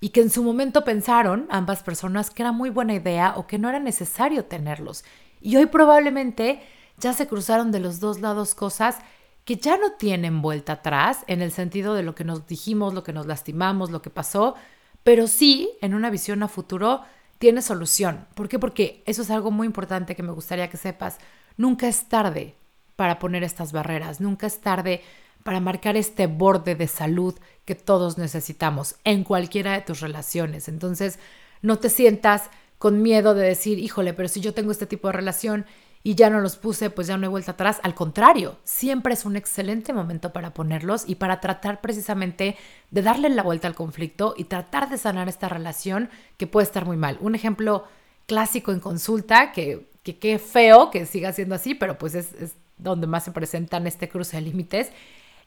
y 0.00 0.08
que 0.08 0.20
en 0.20 0.30
su 0.30 0.42
momento 0.42 0.84
pensaron 0.84 1.46
ambas 1.48 1.82
personas 1.82 2.30
que 2.30 2.42
era 2.42 2.52
muy 2.52 2.70
buena 2.70 2.94
idea 2.94 3.34
o 3.36 3.46
que 3.46 3.58
no 3.58 3.68
era 3.68 3.78
necesario 3.78 4.44
tenerlos. 4.46 5.04
Y 5.40 5.56
hoy 5.56 5.66
probablemente 5.66 6.60
ya 6.98 7.12
se 7.12 7.28
cruzaron 7.28 7.70
de 7.70 7.80
los 7.80 8.00
dos 8.00 8.20
lados 8.20 8.54
cosas 8.54 8.98
que 9.44 9.56
ya 9.56 9.76
no 9.76 9.92
tienen 9.92 10.42
vuelta 10.42 10.74
atrás 10.74 11.24
en 11.26 11.42
el 11.42 11.52
sentido 11.52 11.94
de 11.94 12.02
lo 12.02 12.14
que 12.14 12.24
nos 12.24 12.46
dijimos, 12.46 12.94
lo 12.94 13.02
que 13.02 13.12
nos 13.12 13.26
lastimamos, 13.26 13.90
lo 13.90 14.02
que 14.02 14.10
pasó, 14.10 14.54
pero 15.02 15.26
sí 15.26 15.70
en 15.80 15.94
una 15.94 16.10
visión 16.10 16.42
a 16.42 16.48
futuro 16.48 17.02
tiene 17.38 17.62
solución. 17.62 18.26
¿Por 18.34 18.48
qué? 18.48 18.58
Porque 18.58 19.02
eso 19.06 19.22
es 19.22 19.30
algo 19.30 19.50
muy 19.50 19.66
importante 19.66 20.14
que 20.14 20.22
me 20.22 20.32
gustaría 20.32 20.70
que 20.70 20.76
sepas. 20.76 21.18
Nunca 21.56 21.88
es 21.88 22.08
tarde 22.08 22.54
para 22.94 23.18
poner 23.18 23.42
estas 23.42 23.72
barreras, 23.72 24.20
nunca 24.20 24.46
es 24.46 24.60
tarde 24.60 25.02
para 25.44 25.60
marcar 25.60 25.96
este 25.96 26.26
borde 26.26 26.74
de 26.74 26.88
salud 26.88 27.34
que 27.64 27.74
todos 27.74 28.18
necesitamos 28.18 28.96
en 29.04 29.24
cualquiera 29.24 29.72
de 29.72 29.82
tus 29.82 30.00
relaciones. 30.00 30.68
Entonces, 30.68 31.18
no 31.62 31.78
te 31.78 31.88
sientas 31.88 32.50
con 32.78 33.02
miedo 33.02 33.34
de 33.34 33.46
decir, 33.46 33.78
híjole, 33.78 34.12
pero 34.14 34.28
si 34.28 34.40
yo 34.40 34.54
tengo 34.54 34.72
este 34.72 34.86
tipo 34.86 35.08
de 35.08 35.12
relación 35.12 35.66
y 36.02 36.16
ya 36.16 36.30
no 36.30 36.40
los 36.40 36.56
puse, 36.56 36.90
pues 36.90 37.06
ya 37.06 37.16
no 37.16 37.26
hay 37.26 37.30
vuelta 37.30 37.52
atrás. 37.52 37.78
Al 37.84 37.94
contrario, 37.94 38.58
siempre 38.64 39.14
es 39.14 39.24
un 39.24 39.36
excelente 39.36 39.92
momento 39.92 40.32
para 40.32 40.52
ponerlos 40.52 41.04
y 41.06 41.14
para 41.14 41.40
tratar 41.40 41.80
precisamente 41.80 42.56
de 42.90 43.02
darle 43.02 43.28
la 43.28 43.44
vuelta 43.44 43.68
al 43.68 43.76
conflicto 43.76 44.34
y 44.36 44.44
tratar 44.44 44.90
de 44.90 44.98
sanar 44.98 45.28
esta 45.28 45.48
relación 45.48 46.10
que 46.38 46.48
puede 46.48 46.64
estar 46.64 46.84
muy 46.84 46.96
mal. 46.96 47.18
Un 47.20 47.36
ejemplo 47.36 47.84
clásico 48.26 48.72
en 48.72 48.80
consulta, 48.80 49.52
que 49.52 49.86
qué 50.02 50.40
feo 50.40 50.90
que 50.90 51.06
siga 51.06 51.32
siendo 51.32 51.54
así, 51.54 51.74
pero 51.76 51.96
pues 51.98 52.16
es, 52.16 52.32
es 52.32 52.54
donde 52.78 53.06
más 53.06 53.24
se 53.24 53.30
presentan 53.30 53.86
este 53.86 54.08
cruce 54.08 54.36
de 54.36 54.42
límites, 54.42 54.90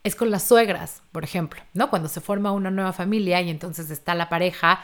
es 0.05 0.15
con 0.15 0.29
las 0.29 0.43
suegras, 0.43 1.01
por 1.12 1.24
ejemplo, 1.24 1.59
¿no? 1.74 1.89
Cuando 1.89 2.07
se 2.09 2.21
forma 2.21 2.51
una 2.51 2.69
nueva 2.69 2.93
familia 2.93 3.41
y 3.41 3.50
entonces 3.50 3.89
está 3.89 4.13
la 4.13 4.29
pareja, 4.29 4.81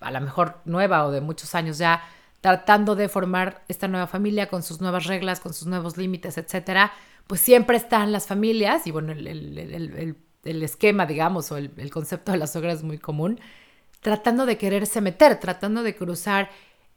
a 0.00 0.10
lo 0.10 0.20
mejor 0.22 0.60
nueva 0.64 1.04
o 1.04 1.10
de 1.10 1.20
muchos 1.20 1.54
años 1.54 1.76
ya, 1.76 2.02
tratando 2.40 2.96
de 2.96 3.10
formar 3.10 3.64
esta 3.68 3.86
nueva 3.86 4.06
familia 4.06 4.48
con 4.48 4.62
sus 4.62 4.80
nuevas 4.80 5.04
reglas, 5.04 5.40
con 5.40 5.52
sus 5.52 5.68
nuevos 5.68 5.98
límites, 5.98 6.38
etcétera, 6.38 6.90
pues 7.26 7.42
siempre 7.42 7.76
están 7.76 8.12
las 8.12 8.26
familias 8.26 8.86
y 8.86 8.92
bueno, 8.92 9.12
el, 9.12 10.16
esquema, 10.42 11.04
digamos, 11.04 11.52
o 11.52 11.58
el, 11.58 11.90
concepto 11.90 12.32
de 12.32 12.38
la 12.38 12.46
suegra 12.46 12.72
es 12.72 12.82
muy 12.82 12.96
común, 12.96 13.40
tratando 14.00 14.46
de 14.46 14.56
quererse 14.56 15.02
meter, 15.02 15.38
tratando 15.38 15.82
de 15.82 15.94
cruzar 15.94 16.48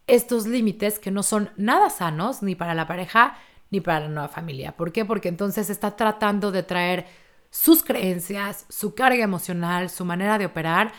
estos 0.07 0.47
límites 0.47 0.97
que 0.97 1.11
no 1.11 1.23
son 1.23 1.49
nada 1.57 1.89
sanos 1.89 2.41
ni 2.41 2.55
para 2.55 2.73
la 2.73 2.87
pareja 2.87 3.37
ni 3.69 3.81
para 3.81 3.99
la 3.99 4.07
nueva 4.07 4.29
familia. 4.29 4.77
¿Por 4.77 4.93
qué? 4.93 5.03
Porque 5.03 5.27
entonces 5.27 5.69
está 5.69 5.97
tratando 5.97 6.53
de 6.53 6.63
traer 6.63 7.24
sus 7.55 7.83
creencias, 7.83 8.65
su 8.67 8.95
carga 8.95 9.23
emocional, 9.23 9.89
su 9.89 10.03
manera 10.03 10.37
de 10.37 10.45
operar 10.45 10.91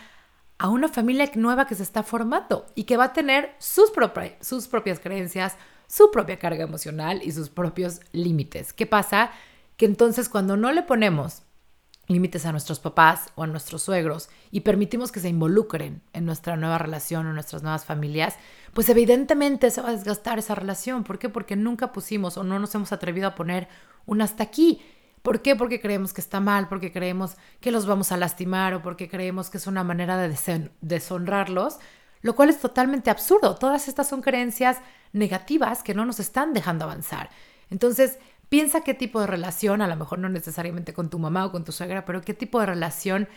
a 0.57 0.71
una 0.71 0.89
familia 0.89 1.31
nueva 1.35 1.67
que 1.67 1.75
se 1.75 1.83
está 1.83 2.03
formando 2.03 2.65
y 2.75 2.85
que 2.85 2.97
va 2.97 3.05
a 3.05 3.13
tener 3.13 3.55
sus, 3.59 3.93
sus 4.41 4.67
propias 4.67 4.99
creencias, 4.99 5.57
su 5.87 6.11
propia 6.11 6.39
carga 6.39 6.65
emocional 6.65 7.21
y 7.23 7.33
sus 7.33 7.51
propios 7.51 8.01
límites. 8.13 8.73
¿Qué 8.73 8.87
pasa? 8.87 9.33
Que 9.77 9.85
entonces 9.85 10.31
cuando 10.31 10.57
no 10.57 10.73
le 10.73 10.83
ponemos 10.83 11.43
límites 12.09 12.47
a 12.47 12.53
nuestros 12.53 12.81
papás 12.81 13.29
o 13.35 13.43
a 13.43 13.47
nuestros 13.47 13.83
suegros 13.83 14.31
y 14.51 14.61
permitimos 14.61 15.13
que 15.13 15.21
se 15.21 15.29
involucren 15.29 16.01
en 16.15 16.25
nuestra 16.25 16.57
nueva 16.57 16.79
relación 16.79 17.27
o 17.27 17.35
nuestras 17.35 17.63
nuevas 17.63 17.85
familias, 17.85 18.37
pues 18.73 18.89
evidentemente 18.89 19.71
se 19.71 19.83
va 19.83 19.91
a 19.91 19.93
desgastar 19.93 20.39
esa 20.39 20.55
relación. 20.55 21.05
¿Por 21.05 21.19
qué? 21.19 21.29
Porque 21.29 21.55
nunca 21.55 21.93
pusimos 21.93 22.39
o 22.39 22.45
no 22.45 22.59
nos 22.59 22.75
hemos 22.75 22.93
atrevido 22.93 23.29
a 23.29 23.35
poner 23.35 23.69
un 24.07 24.23
hasta 24.23 24.43
aquí. 24.43 24.81
¿Por 25.27 25.43
qué? 25.43 25.57
Porque 25.57 25.81
creemos 25.81 26.13
que 26.13 26.21
está 26.21 26.39
mal, 26.39 26.69
porque 26.69 26.93
creemos 26.93 27.35
que 27.59 27.73
los 27.73 27.85
vamos 27.85 28.13
a 28.13 28.17
lastimar 28.17 28.75
o 28.75 28.83
porque 28.83 29.09
creemos 29.09 29.51
que 29.51 29.59
es 29.59 29.67
una 29.67 29.83
manera 29.83 30.17
de 30.17 30.33
deshonrarlos, 30.83 31.79
lo 32.23 32.37
cual 32.37 32.49
es 32.49 32.61
totalmente 32.61 33.11
absurdo. 33.11 33.57
Todas 33.57 33.89
estas 33.89 34.09
son 34.09 34.23
creencias 34.23 34.79
negativas 35.13 35.83
que 35.83 35.95
no 35.95 36.07
nos 36.07 36.21
están 36.21 36.53
dejando 36.53 36.85
avanzar. 36.85 37.31
Entonces, 37.71 38.21
piensa 38.49 38.83
qué 38.83 38.95
tipo 38.95 39.21
de 39.21 39.27
relación, 39.27 39.83
a 39.83 39.89
lo 39.89 39.97
mejor 39.97 40.21
no 40.21 40.29
necesariamente 40.29 40.95
con 40.95 41.11
tu 41.11 41.19
mamá 41.19 41.47
o 41.47 41.51
con 41.51 41.65
tu 41.65 41.73
suegra, 41.73 42.05
pero 42.05 42.21
qué 42.21 42.33
tipo 42.33 42.61
de 42.61 42.67
relación 42.67 43.29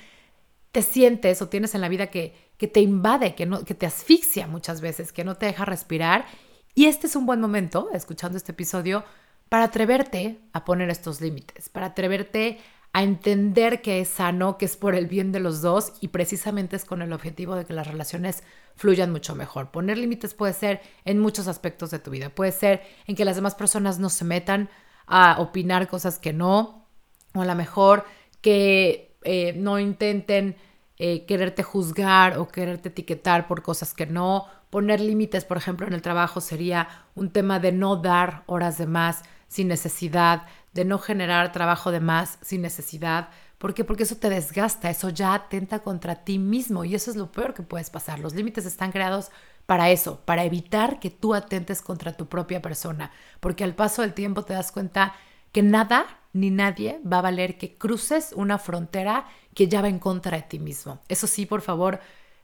te 0.71 0.83
sientes 0.83 1.41
o 1.41 1.49
tienes 1.49 1.73
en 1.73 1.81
la 1.81 1.89
vida 1.89 2.11
que, 2.11 2.35
que 2.59 2.67
te 2.67 2.81
invade, 2.81 3.33
que, 3.33 3.47
no, 3.47 3.65
que 3.65 3.73
te 3.73 3.87
asfixia 3.87 4.45
muchas 4.45 4.79
veces, 4.79 5.11
que 5.11 5.23
no 5.23 5.37
te 5.37 5.47
deja 5.47 5.65
respirar. 5.65 6.27
Y 6.75 6.85
este 6.85 7.07
es 7.07 7.15
un 7.15 7.25
buen 7.25 7.41
momento, 7.41 7.89
escuchando 7.93 8.37
este 8.37 8.51
episodio, 8.51 9.03
para 9.49 9.65
atreverte 9.65 10.39
a 10.53 10.63
poner 10.63 10.89
estos 10.89 11.21
límites, 11.21 11.69
para 11.69 11.87
atreverte 11.87 12.59
a 12.93 13.03
entender 13.03 13.81
que 13.81 13.99
es 13.99 14.07
sano, 14.07 14.57
que 14.57 14.65
es 14.65 14.75
por 14.75 14.95
el 14.95 15.07
bien 15.07 15.31
de 15.31 15.39
los 15.39 15.61
dos 15.61 15.93
y 16.01 16.07
precisamente 16.07 16.75
es 16.75 16.85
con 16.85 17.01
el 17.01 17.13
objetivo 17.13 17.55
de 17.55 17.65
que 17.65 17.73
las 17.73 17.87
relaciones 17.87 18.43
fluyan 18.75 19.11
mucho 19.11 19.35
mejor. 19.35 19.69
Poner 19.71 19.97
límites 19.97 20.33
puede 20.33 20.53
ser 20.53 20.81
en 21.05 21.19
muchos 21.19 21.47
aspectos 21.47 21.91
de 21.91 21.99
tu 21.99 22.09
vida, 22.11 22.29
puede 22.29 22.51
ser 22.51 22.81
en 23.05 23.15
que 23.15 23.25
las 23.25 23.35
demás 23.35 23.55
personas 23.55 23.99
no 23.99 24.09
se 24.09 24.25
metan 24.25 24.69
a 25.05 25.39
opinar 25.39 25.87
cosas 25.87 26.17
que 26.17 26.33
no, 26.33 26.87
o 27.35 27.41
a 27.41 27.45
lo 27.45 27.55
mejor 27.55 28.05
que 28.41 29.15
eh, 29.23 29.53
no 29.55 29.79
intenten 29.79 30.55
eh, 30.97 31.25
quererte 31.25 31.63
juzgar 31.63 32.37
o 32.37 32.47
quererte 32.47 32.89
etiquetar 32.89 33.47
por 33.47 33.61
cosas 33.61 33.93
que 33.93 34.05
no. 34.05 34.47
Poner 34.69 34.99
límites, 34.99 35.45
por 35.45 35.57
ejemplo, 35.57 35.87
en 35.87 35.93
el 35.93 36.01
trabajo 36.01 36.41
sería 36.41 36.87
un 37.15 37.31
tema 37.31 37.59
de 37.59 37.71
no 37.71 37.95
dar 37.97 38.43
horas 38.47 38.77
de 38.77 38.85
más 38.85 39.23
sin 39.49 39.67
necesidad, 39.67 40.43
de 40.73 40.85
no 40.85 40.99
generar 40.99 41.51
trabajo 41.51 41.91
de 41.91 41.99
más 41.99 42.37
sin 42.41 42.61
necesidad. 42.61 43.29
¿Por 43.57 43.73
qué? 43.73 43.83
Porque 43.83 44.03
eso 44.03 44.15
te 44.15 44.29
desgasta, 44.29 44.89
eso 44.89 45.09
ya 45.09 45.33
atenta 45.33 45.79
contra 45.79 46.23
ti 46.23 46.39
mismo 46.39 46.85
y 46.85 46.95
eso 46.95 47.11
es 47.11 47.17
lo 47.17 47.31
peor 47.31 47.53
que 47.53 47.63
puedes 47.63 47.89
pasar. 47.89 48.19
Los 48.19 48.33
límites 48.33 48.65
están 48.65 48.93
creados 48.93 49.31
para 49.65 49.89
eso, 49.89 50.21
para 50.25 50.45
evitar 50.45 50.99
que 50.99 51.09
tú 51.09 51.35
atentes 51.35 51.81
contra 51.81 52.15
tu 52.15 52.27
propia 52.27 52.61
persona, 52.61 53.11
porque 53.39 53.63
al 53.63 53.75
paso 53.75 54.01
del 54.01 54.13
tiempo 54.13 54.43
te 54.43 54.53
das 54.53 54.71
cuenta 54.71 55.13
que 55.51 55.61
nada 55.61 56.05
ni 56.31 56.51
nadie 56.51 57.01
va 57.05 57.19
a 57.19 57.23
valer 57.23 57.57
que 57.57 57.77
cruces 57.77 58.33
una 58.35 58.59
frontera 58.59 59.27
que 59.53 59.67
ya 59.67 59.81
va 59.81 59.89
en 59.89 59.99
contra 59.99 60.37
de 60.37 60.43
ti 60.43 60.59
mismo. 60.59 61.01
Eso 61.09 61.27
sí, 61.27 61.45
por 61.45 61.61
favor, 61.61 61.99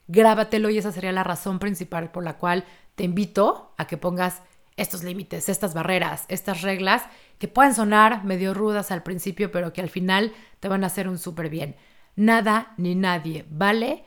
grábatelo 0.08 0.70
y 0.70 0.78
esa 0.78 0.92
sería 0.92 1.12
la 1.12 1.24
razón 1.24 1.60
principal 1.60 2.12
por 2.12 2.24
la 2.24 2.38
cual 2.38 2.66
te 2.96 3.04
invito 3.04 3.74
a 3.78 3.88
que 3.88 3.98
pongas 3.98 4.42
estos 4.78 5.04
límites, 5.04 5.50
estas 5.50 5.74
barreras, 5.74 6.26
estas 6.28 6.62
reglas 6.62 7.04
que 7.40 7.48
pueden 7.48 7.74
sonar 7.74 8.24
medio 8.24 8.54
rudas 8.54 8.92
al 8.92 9.04
principio, 9.04 9.52
pero 9.52 9.74
que 9.74 9.82
al 9.82 9.90
final 9.90 10.34
te 10.60 10.68
van 10.68 10.84
a 10.84 10.88
hacer 10.88 11.08
un 11.08 11.18
súper 11.18 11.50
bien. 11.50 11.76
Nada 12.16 12.74
ni 12.78 12.96
nadie 12.96 13.46
vale 13.50 14.04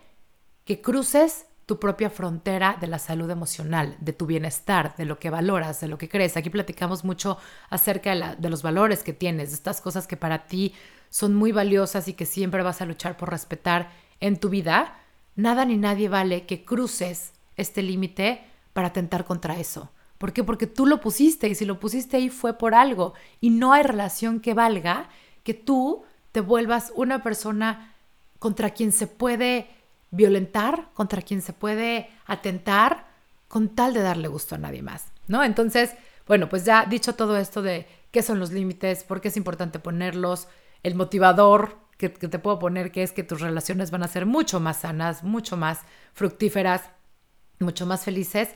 que 0.64 0.80
cruces 0.80 1.46
tu 1.68 1.78
propia 1.78 2.08
frontera 2.08 2.78
de 2.80 2.86
la 2.86 2.98
salud 2.98 3.30
emocional, 3.30 3.96
de 4.00 4.14
tu 4.14 4.24
bienestar, 4.24 4.96
de 4.96 5.04
lo 5.04 5.18
que 5.18 5.28
valoras, 5.28 5.80
de 5.80 5.88
lo 5.88 5.98
que 5.98 6.08
crees. 6.08 6.36
Aquí 6.38 6.48
platicamos 6.48 7.04
mucho 7.04 7.36
acerca 7.68 8.34
de, 8.36 8.48
los 8.48 8.62
valores 8.62 9.02
que 9.02 9.12
tienes, 9.12 9.50
de 9.50 9.56
estas 9.56 9.82
cosas 9.82 10.06
que 10.06 10.16
para 10.16 10.46
ti 10.46 10.74
son 11.10 11.34
muy 11.34 11.52
valiosas 11.52 12.08
y 12.08 12.14
que 12.14 12.24
siempre 12.24 12.62
vas 12.62 12.80
a 12.80 12.86
luchar 12.86 13.18
por 13.18 13.28
respetar 13.30 13.90
en 14.20 14.40
tu 14.40 14.48
vida. 14.48 14.98
Nada 15.36 15.66
ni 15.66 15.76
nadie 15.76 16.08
vale 16.08 16.46
que 16.46 16.64
cruces 16.64 17.34
este 17.56 17.82
límite 17.82 18.42
para 18.72 18.88
atentar 18.88 19.26
contra 19.26 19.58
eso. 19.58 19.90
¿Por 20.18 20.32
qué? 20.32 20.42
Porque 20.42 20.66
tú 20.66 20.84
lo 20.84 21.00
pusiste 21.00 21.48
y 21.48 21.54
si 21.54 21.64
lo 21.64 21.78
pusiste 21.78 22.16
ahí 22.16 22.28
fue 22.28 22.58
por 22.58 22.74
algo 22.74 23.14
y 23.40 23.50
no 23.50 23.72
hay 23.72 23.84
relación 23.84 24.40
que 24.40 24.52
valga 24.52 25.08
que 25.44 25.54
tú 25.54 26.04
te 26.32 26.40
vuelvas 26.40 26.92
una 26.94 27.22
persona 27.22 27.94
contra 28.38 28.70
quien 28.70 28.92
se 28.92 29.06
puede 29.06 29.68
violentar, 30.10 30.90
contra 30.94 31.22
quien 31.22 31.40
se 31.40 31.52
puede 31.52 32.10
atentar 32.26 33.06
con 33.46 33.68
tal 33.74 33.94
de 33.94 34.02
darle 34.02 34.28
gusto 34.28 34.54
a 34.54 34.58
nadie 34.58 34.82
más, 34.82 35.06
¿no? 35.26 35.42
Entonces, 35.44 35.94
bueno, 36.26 36.48
pues 36.48 36.64
ya 36.64 36.84
dicho 36.84 37.14
todo 37.14 37.36
esto 37.36 37.62
de 37.62 37.86
qué 38.10 38.22
son 38.22 38.38
los 38.38 38.50
límites, 38.52 39.04
por 39.04 39.20
qué 39.20 39.28
es 39.28 39.36
importante 39.36 39.78
ponerlos, 39.78 40.48
el 40.82 40.94
motivador 40.94 41.78
que, 41.96 42.12
que 42.12 42.28
te 42.28 42.38
puedo 42.38 42.58
poner, 42.58 42.92
que 42.92 43.02
es 43.02 43.12
que 43.12 43.22
tus 43.22 43.40
relaciones 43.40 43.90
van 43.90 44.02
a 44.02 44.08
ser 44.08 44.26
mucho 44.26 44.60
más 44.60 44.78
sanas, 44.78 45.24
mucho 45.24 45.56
más 45.56 45.80
fructíferas, 46.12 46.82
mucho 47.58 47.86
más 47.86 48.04
felices, 48.04 48.50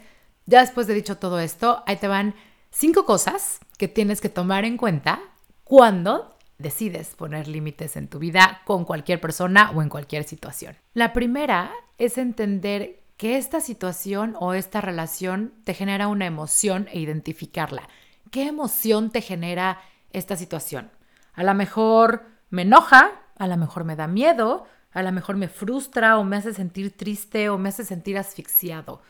ya 0.47 0.61
después 0.61 0.87
de 0.87 0.95
dicho 0.95 1.19
todo 1.19 1.41
esto, 1.41 1.83
ahí 1.87 1.97
te 1.97 2.09
van 2.09 2.35
cinco 2.71 3.05
cosas 3.05 3.61
que 3.79 3.89
tienes 3.89 4.21
que 4.21 4.29
tomar 4.29 4.65
en 4.65 4.77
cuenta 4.77 5.21
cuando 5.65 6.37
decides 6.59 7.15
poner 7.17 7.49
límites 7.49 7.97
en 7.97 8.09
tu 8.09 8.19
vida 8.19 8.63
con 8.65 8.85
cualquier 8.85 9.21
persona 9.21 9.71
o 9.75 9.83
en 9.83 9.89
cualquier 9.89 10.25
situación. 10.25 10.77
La 10.95 11.13
primera 11.13 11.73
es 11.99 12.19
entender 12.19 13.03
que 13.17 13.37
esta 13.37 13.61
situación 13.61 14.35
o 14.39 14.55
esta 14.55 14.81
relación 14.81 15.55
te 15.65 15.75
genera 15.75 16.09
una 16.09 16.27
emoción 16.27 16.89
e 16.93 17.01
identificarla. 17.01 17.89
¿Qué 18.31 18.47
emoción 18.47 19.11
te 19.11 19.21
genera 19.21 19.81
esta 20.13 20.37
situación? 20.37 20.91
A 21.35 21.45
lo 21.45 21.55
mejor 21.55 22.25
me 22.51 22.63
enoja, 22.63 23.13
a 23.37 23.47
lo 23.47 23.57
mejor 23.57 23.85
me 23.85 23.97
da 23.97 24.07
miedo, 24.07 24.67
a 24.93 25.03
lo 25.03 25.13
mejor 25.13 25.37
me 25.37 25.49
frustra 25.49 26.19
o 26.19 26.25
me 26.25 26.37
hace 26.37 26.53
sentir 26.53 26.97
triste 26.97 27.49
o 27.49 27.59
me 27.59 27.71
hace 27.71 27.85
sentir 27.85 28.19
asfixiado. 28.19 29.03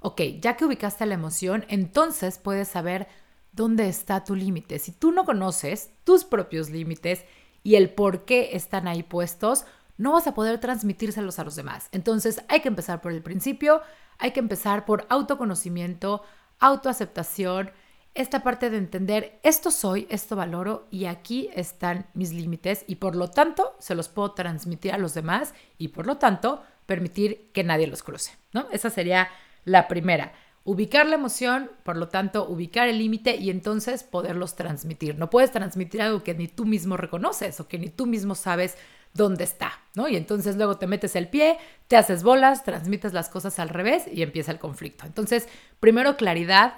Ok, 0.00 0.22
ya 0.40 0.56
que 0.56 0.64
ubicaste 0.64 1.06
la 1.06 1.14
emoción, 1.14 1.64
entonces 1.68 2.38
puedes 2.38 2.68
saber 2.68 3.08
dónde 3.52 3.88
está 3.88 4.24
tu 4.24 4.34
límite. 4.34 4.78
Si 4.78 4.92
tú 4.92 5.12
no 5.12 5.24
conoces 5.24 5.90
tus 6.04 6.24
propios 6.24 6.70
límites 6.70 7.24
y 7.62 7.74
el 7.74 7.90
por 7.90 8.24
qué 8.24 8.50
están 8.56 8.88
ahí 8.88 9.02
puestos, 9.02 9.64
no 9.98 10.12
vas 10.12 10.26
a 10.26 10.34
poder 10.34 10.58
transmitírselos 10.58 11.38
a 11.38 11.44
los 11.44 11.56
demás. 11.56 11.88
Entonces 11.92 12.42
hay 12.48 12.60
que 12.60 12.68
empezar 12.68 13.02
por 13.02 13.12
el 13.12 13.22
principio, 13.22 13.82
hay 14.18 14.30
que 14.30 14.40
empezar 14.40 14.86
por 14.86 15.06
autoconocimiento, 15.10 16.22
autoaceptación, 16.58 17.70
esta 18.14 18.42
parte 18.42 18.70
de 18.70 18.78
entender 18.78 19.38
esto 19.42 19.70
soy, 19.70 20.06
esto 20.10 20.34
valoro 20.34 20.88
y 20.90 21.04
aquí 21.04 21.48
están 21.54 22.06
mis 22.14 22.32
límites 22.32 22.84
y 22.88 22.96
por 22.96 23.14
lo 23.14 23.28
tanto 23.28 23.76
se 23.78 23.94
los 23.94 24.08
puedo 24.08 24.32
transmitir 24.32 24.92
a 24.92 24.98
los 24.98 25.14
demás 25.14 25.54
y 25.78 25.88
por 25.88 26.06
lo 26.06 26.16
tanto 26.16 26.62
permitir 26.86 27.50
que 27.52 27.62
nadie 27.62 27.86
los 27.86 28.02
cruce, 28.02 28.36
¿no? 28.52 28.66
Esa 28.72 28.90
sería 28.90 29.28
la 29.64 29.88
primera. 29.88 30.32
Ubicar 30.64 31.06
la 31.06 31.14
emoción, 31.14 31.70
por 31.84 31.96
lo 31.96 32.08
tanto, 32.08 32.48
ubicar 32.48 32.88
el 32.88 32.98
límite 32.98 33.36
y 33.36 33.50
entonces 33.50 34.02
poderlos 34.04 34.56
transmitir. 34.56 35.18
No 35.18 35.30
puedes 35.30 35.50
transmitir 35.50 36.02
algo 36.02 36.22
que 36.22 36.34
ni 36.34 36.48
tú 36.48 36.66
mismo 36.66 36.96
reconoces 36.96 37.60
o 37.60 37.68
que 37.68 37.78
ni 37.78 37.88
tú 37.88 38.06
mismo 38.06 38.34
sabes 38.34 38.76
dónde 39.14 39.44
está, 39.44 39.72
¿no? 39.94 40.08
Y 40.08 40.16
entonces 40.16 40.56
luego 40.56 40.76
te 40.76 40.86
metes 40.86 41.16
el 41.16 41.28
pie, 41.28 41.58
te 41.88 41.96
haces 41.96 42.22
bolas, 42.22 42.62
transmites 42.62 43.12
las 43.12 43.28
cosas 43.28 43.58
al 43.58 43.70
revés 43.70 44.04
y 44.12 44.22
empieza 44.22 44.52
el 44.52 44.58
conflicto. 44.58 45.06
Entonces, 45.06 45.48
primero 45.80 46.16
claridad 46.16 46.74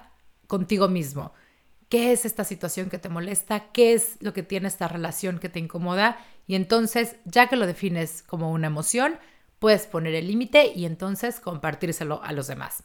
contigo 0.47 0.89
mismo. 0.89 1.33
¿Qué 1.89 2.13
es 2.13 2.25
esta 2.25 2.45
situación 2.45 2.89
que 2.89 2.99
te 2.99 3.11
molesta? 3.11 3.71
¿Qué 3.73 3.93
es 3.93 4.17
lo 4.21 4.33
que 4.33 4.43
tiene 4.43 4.69
esta 4.69 4.89
relación 4.89 5.39
que 5.39 5.51
te 5.51 5.59
incomoda? 5.59 6.19
Y 6.47 6.55
entonces, 6.55 7.17
ya 7.27 7.49
que 7.49 7.57
lo 7.57 7.67
defines 7.67 8.23
como 8.23 8.51
una 8.51 8.69
emoción, 8.69 9.19
puedes 9.63 9.87
poner 9.87 10.17
el 10.17 10.27
límite 10.27 10.73
y 10.75 10.87
entonces 10.87 11.39
compartírselo 11.39 12.21
a 12.25 12.33
los 12.33 12.49
demás. 12.49 12.83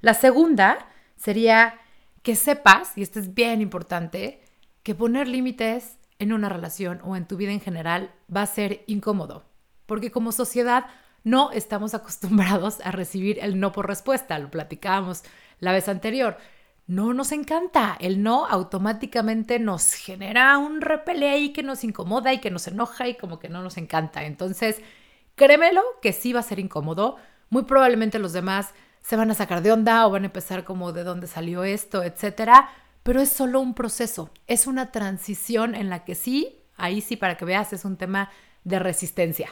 La 0.00 0.14
segunda 0.14 0.86
sería 1.16 1.80
que 2.22 2.36
sepas, 2.36 2.96
y 2.96 3.02
esto 3.02 3.18
es 3.18 3.34
bien 3.34 3.60
importante, 3.60 4.40
que 4.84 4.94
poner 4.94 5.26
límites 5.26 5.98
en 6.20 6.32
una 6.32 6.48
relación 6.48 7.00
o 7.02 7.16
en 7.16 7.26
tu 7.26 7.36
vida 7.36 7.50
en 7.50 7.60
general 7.60 8.12
va 8.34 8.42
a 8.42 8.46
ser 8.46 8.84
incómodo, 8.86 9.42
porque 9.86 10.12
como 10.12 10.30
sociedad 10.30 10.86
no 11.24 11.50
estamos 11.50 11.94
acostumbrados 11.94 12.78
a 12.84 12.92
recibir 12.92 13.40
el 13.42 13.58
no 13.58 13.72
por 13.72 13.88
respuesta, 13.88 14.38
lo 14.38 14.52
platicábamos 14.52 15.24
la 15.58 15.72
vez 15.72 15.88
anterior. 15.88 16.38
No 16.86 17.12
nos 17.12 17.32
encanta, 17.32 17.96
el 17.98 18.22
no 18.22 18.46
automáticamente 18.46 19.58
nos 19.58 19.94
genera 19.94 20.58
un 20.58 20.80
repele 20.80 21.28
ahí 21.28 21.52
que 21.52 21.64
nos 21.64 21.82
incomoda 21.82 22.32
y 22.32 22.38
que 22.38 22.52
nos 22.52 22.68
enoja 22.68 23.08
y 23.08 23.16
como 23.16 23.40
que 23.40 23.48
no 23.48 23.62
nos 23.62 23.76
encanta. 23.78 24.22
Entonces, 24.24 24.80
créemelo 25.34 25.82
que 26.02 26.12
sí 26.12 26.32
va 26.32 26.40
a 26.40 26.44
ser 26.44 26.58
incómodo, 26.58 27.16
muy 27.48 27.64
probablemente 27.64 28.18
los 28.18 28.32
demás 28.32 28.74
se 29.02 29.16
van 29.16 29.30
a 29.30 29.34
sacar 29.34 29.62
de 29.62 29.72
onda 29.72 30.06
o 30.06 30.10
van 30.10 30.22
a 30.22 30.26
empezar 30.26 30.64
como 30.64 30.92
de 30.92 31.04
dónde 31.04 31.26
salió 31.26 31.64
esto, 31.64 32.02
etcétera, 32.02 32.70
pero 33.02 33.20
es 33.20 33.30
solo 33.30 33.60
un 33.60 33.74
proceso, 33.74 34.30
es 34.46 34.66
una 34.66 34.92
transición 34.92 35.74
en 35.74 35.88
la 35.88 36.04
que 36.04 36.14
sí, 36.14 36.60
ahí 36.76 37.00
sí 37.00 37.16
para 37.16 37.36
que 37.36 37.44
veas, 37.44 37.72
es 37.72 37.84
un 37.84 37.96
tema 37.96 38.30
de 38.64 38.78
resistencia. 38.78 39.48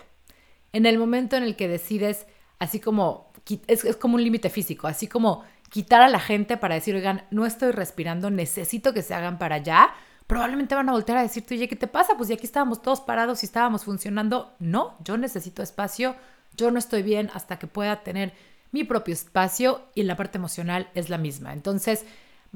En 0.73 0.87
el 0.87 0.99
momento 0.99 1.37
en 1.37 1.43
el 1.43 1.57
que 1.57 1.67
decides, 1.67 2.27
así 2.59 2.79
como, 2.79 3.33
es, 3.67 3.85
es 3.85 3.97
como 3.97 4.17
un 4.17 4.23
límite 4.23 4.51
físico, 4.51 4.87
así 4.87 5.07
como 5.07 5.45
quitar 5.71 6.03
a 6.03 6.09
la 6.09 6.21
gente 6.21 6.57
para 6.57 6.75
decir, 6.75 6.95
oigan, 6.95 7.25
no 7.31 7.47
estoy 7.47 7.73
respirando, 7.73 8.31
necesito 8.31 8.93
que 8.93 9.03
se 9.03 9.15
hagan 9.15 9.39
para 9.39 9.57
allá, 9.57 9.91
probablemente 10.29 10.77
van 10.77 10.89
a 10.89 10.93
voltear 10.93 11.19
a 11.19 11.23
decirte, 11.23 11.57
oye, 11.57 11.67
¿qué 11.67 11.75
te 11.75 11.89
pasa? 11.89 12.17
Pues 12.17 12.29
ya 12.29 12.37
aquí 12.37 12.47
estábamos 12.47 12.81
todos 12.81 13.01
parados 13.01 13.43
y 13.43 13.47
estábamos 13.47 13.85
funcionando. 13.85 14.55
No, 14.61 14.97
yo 15.03 15.17
necesito 15.17 15.65
espacio, 15.65 16.15
yo 16.57 16.71
no 16.71 16.79
estoy 16.79 17.03
bien 17.03 17.31
hasta 17.35 17.59
que 17.59 17.67
pueda 17.67 18.05
tener 18.05 18.33
mi 18.71 18.85
propio 18.85 19.15
espacio 19.15 19.83
y 19.97 20.05
la 20.05 20.15
parte 20.15 20.39
emocional 20.39 20.89
es 20.95 21.11
la 21.11 21.19
misma. 21.19 21.53
Entonces, 21.53 22.05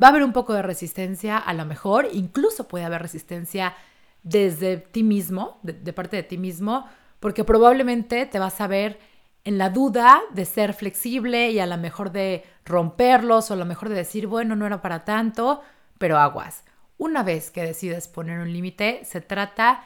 Va 0.01 0.07
a 0.07 0.11
haber 0.11 0.23
un 0.23 0.33
poco 0.33 0.55
de 0.55 0.63
resistencia, 0.63 1.37
a 1.37 1.53
lo 1.53 1.67
mejor, 1.67 2.09
incluso 2.13 2.67
puede 2.67 2.85
haber 2.85 3.03
resistencia 3.03 3.75
desde 4.23 4.79
ti 4.79 5.03
mismo, 5.03 5.59
de, 5.63 5.93
parte 5.93 6.17
de 6.17 6.23
ti 6.23 6.39
mismo, 6.39 6.87
porque 7.21 7.45
probablemente 7.45 8.25
te 8.25 8.39
vas 8.39 8.61
a 8.61 8.67
ver 8.67 8.99
en 9.45 9.59
la 9.59 9.69
duda 9.69 10.23
de 10.33 10.45
ser 10.47 10.73
flexible 10.73 11.51
y 11.51 11.59
a 11.59 11.67
lo 11.67 11.77
mejor 11.77 12.11
de 12.11 12.45
romperlos 12.65 13.51
o 13.51 13.55
a 13.55 13.57
lo 13.57 13.67
mejor 13.67 13.91
de 13.91 13.97
decir, 13.97 14.27
bueno, 14.29 14.57
no 14.57 14.67
era 14.67 14.81
para 14.81 15.05
tanto, 15.05 15.61
pero 15.99 16.19
aguas. 16.19 16.65
Una 17.03 17.25
vez 17.25 17.51
que 17.51 17.65
decides 17.65 18.07
poner 18.07 18.39
un 18.39 18.53
límite, 18.53 19.05
se 19.05 19.21
trata 19.21 19.83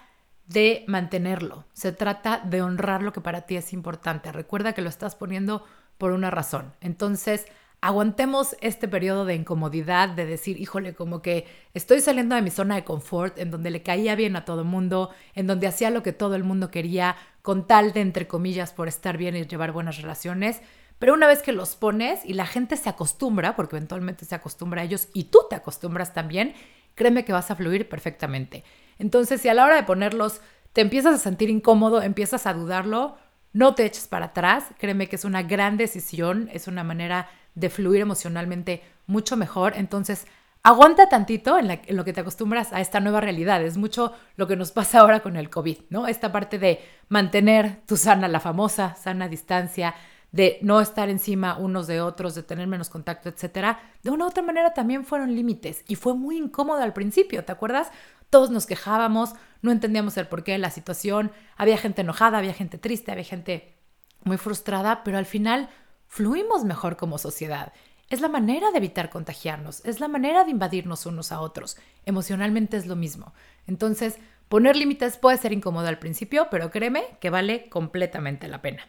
de 0.49 0.85
mantenerlo, 0.87 1.65
se 1.73 1.91
trata 1.91 2.41
de 2.41 2.61
honrar 2.61 3.03
lo 3.03 3.15
que 3.15 3.23
para 3.23 3.47
ti 3.47 3.57
es 3.57 3.73
importante. 3.73 4.33
Recuerda 4.33 4.75
que 4.75 4.83
lo 4.83 4.91
estás 4.91 5.15
poniendo 5.15 5.65
por 5.97 6.13
una 6.13 6.31
razón. 6.31 6.75
Entonces, 6.83 7.47
aguantemos 7.81 8.55
este 8.61 8.87
periodo 8.87 9.25
de 9.25 9.35
incomodidad, 9.35 10.11
de 10.11 10.27
decir, 10.27 10.61
híjole, 10.61 10.93
como 10.93 11.23
que 11.23 11.47
estoy 11.73 12.03
saliendo 12.03 12.35
de 12.35 12.43
mi 12.43 12.51
zona 12.51 12.75
de 12.75 12.85
confort, 12.85 13.39
en 13.39 13.51
donde 13.51 13.71
le 13.71 13.83
caía 13.83 14.15
bien 14.15 14.37
a 14.37 14.45
todo 14.45 14.61
el 14.61 14.69
mundo, 14.69 15.09
en 15.35 15.47
donde 15.47 15.69
hacía 15.69 15.89
lo 15.89 16.03
que 16.03 16.13
todo 16.13 16.35
el 16.35 16.45
mundo 16.45 16.71
quería, 16.71 17.17
con 17.41 17.67
tal 17.67 17.95
de, 17.95 18.03
entre 18.03 18.27
comillas, 18.27 18.75
por 18.75 18.89
estar 18.89 19.17
bien 19.17 19.37
y 19.37 19.47
llevar 19.47 19.73
buenas 19.73 19.97
relaciones. 20.03 20.61
Pero 20.99 21.15
una 21.15 21.27
vez 21.27 21.41
que 21.41 21.53
los 21.53 21.77
pones 21.77 22.27
y 22.27 22.35
la 22.35 22.45
gente 22.45 22.77
se 22.77 22.91
acostumbra, 22.91 23.57
porque 23.57 23.77
eventualmente 23.77 24.27
se 24.27 24.35
acostumbra 24.35 24.83
a 24.83 24.85
ellos 24.85 25.09
y 25.15 25.25
tú 25.25 25.41
te 25.49 25.57
acostumbras 25.57 26.13
también, 26.13 26.55
créeme 26.97 27.25
que 27.25 27.33
vas 27.33 27.53
a 27.53 27.55
fluir 27.55 27.89
perfectamente. 27.89 28.65
Entonces, 28.99 29.41
si 29.41 29.49
a 29.49 29.55
la 29.55 29.65
hora 29.65 29.77
de 29.77 29.85
ponerlos 29.85 30.41
te 30.73 30.81
empiezas 30.81 31.15
a 31.15 31.19
sentir 31.19 31.49
incómodo, 31.49 32.03
empiezas 32.03 32.47
a 32.47 32.55
dudarlo, 32.55 33.17
no 33.53 33.75
te 33.75 33.85
eches 33.85 34.09
para 34.09 34.27
atrás, 34.27 34.65
créeme 34.79 35.09
que 35.09 35.17
es 35.17 35.25
una 35.25 35.43
gran 35.43 35.77
decisión, 35.77 36.51
es 36.53 36.67
una 36.67 36.83
manera 36.83 37.31
de 37.55 37.71
fluir 37.71 38.01
emocionalmente 38.01 38.83
mucho 39.07 39.37
mejor. 39.37 39.75
Entonces, 39.77 40.27
aguanta 40.63 41.09
tantito 41.09 41.59
en, 41.59 41.69
lo 41.97 42.05
que 42.05 42.13
te 42.13 42.21
acostumbras 42.21 42.73
a 42.73 42.81
esta 42.81 43.01
nueva 43.01 43.21
realidad. 43.21 43.63
Es 43.63 43.77
mucho 43.77 44.13
lo 44.37 44.47
que 44.47 44.57
nos 44.57 44.73
pasa 44.79 45.01
ahora 45.01 45.21
con 45.21 45.37
el 45.37 45.49
COVID, 45.49 45.79
¿no? 45.91 46.09
Esta 46.09 46.33
parte 46.33 46.59
de 46.59 46.81
mantener 47.09 47.83
tu 47.87 47.97
sana, 47.97 48.29
la 48.29 48.41
famosa 48.41 48.95
sana 48.97 49.29
distancia, 49.29 49.95
de 50.37 50.59
no 50.61 50.83
estar 50.83 51.09
encima 51.09 51.57
unos 51.57 51.87
de 51.87 52.03
otros, 52.03 52.35
de 52.35 52.43
tener 52.43 52.67
menos 52.67 52.91
contacto, 52.91 53.31
etcétera, 53.31 53.81
de 54.03 54.11
una 54.11 54.27
u 54.27 54.29
otra 54.29 54.43
manera 54.43 54.75
también 54.75 55.07
fueron 55.07 55.35
límites 55.35 55.83
y 55.89 55.95
fue 55.95 56.15
muy 56.15 56.37
incómodo 56.37 56.83
al 56.83 56.93
principio, 56.93 57.43
¿te 57.43 57.53
acuerdas? 57.53 57.91
Todos 58.29 58.51
nos 58.51 58.67
quejábamos, 58.67 59.35
no 59.63 59.73
entendíamos 59.73 60.19
el 60.19 60.29
porqué 60.29 60.53
de 60.53 60.59
la 60.59 60.71
situación, 60.71 61.33
había 61.57 61.79
gente 61.79 62.03
enojada, 62.03 62.37
había 62.37 62.53
gente 62.53 62.77
triste, 62.77 63.13
había 63.13 63.25
gente 63.25 63.79
muy 64.25 64.37
frustrada, 64.37 65.03
pero 65.05 65.17
al 65.17 65.25
final 65.25 65.71
fluimos 66.07 66.65
mejor 66.65 66.99
como 66.99 67.17
sociedad. 67.17 67.73
Es 68.11 68.21
la 68.21 68.29
manera 68.29 68.71
de 68.73 68.77
evitar 68.77 69.09
contagiarnos, 69.09 69.83
es 69.87 70.01
la 70.01 70.09
manera 70.09 70.45
de 70.45 70.51
invadirnos 70.51 71.07
unos 71.07 71.33
a 71.33 71.41
otros. 71.41 71.79
Emocionalmente 72.05 72.77
es 72.77 72.87
lo 72.87 72.95
mismo. 72.95 73.33
Entonces, 73.67 74.19
poner 74.51 74.77
límites 74.77 75.17
puede 75.17 75.39
ser 75.39 75.55
incómodo 75.55 75.89
al 75.89 75.99
principio, 75.99 76.49
pero 76.51 76.71
créeme 76.71 77.17
que 77.21 77.31
vale 77.31 77.71
completamente 77.71 78.49
la 78.49 78.61
pena. 78.61 78.83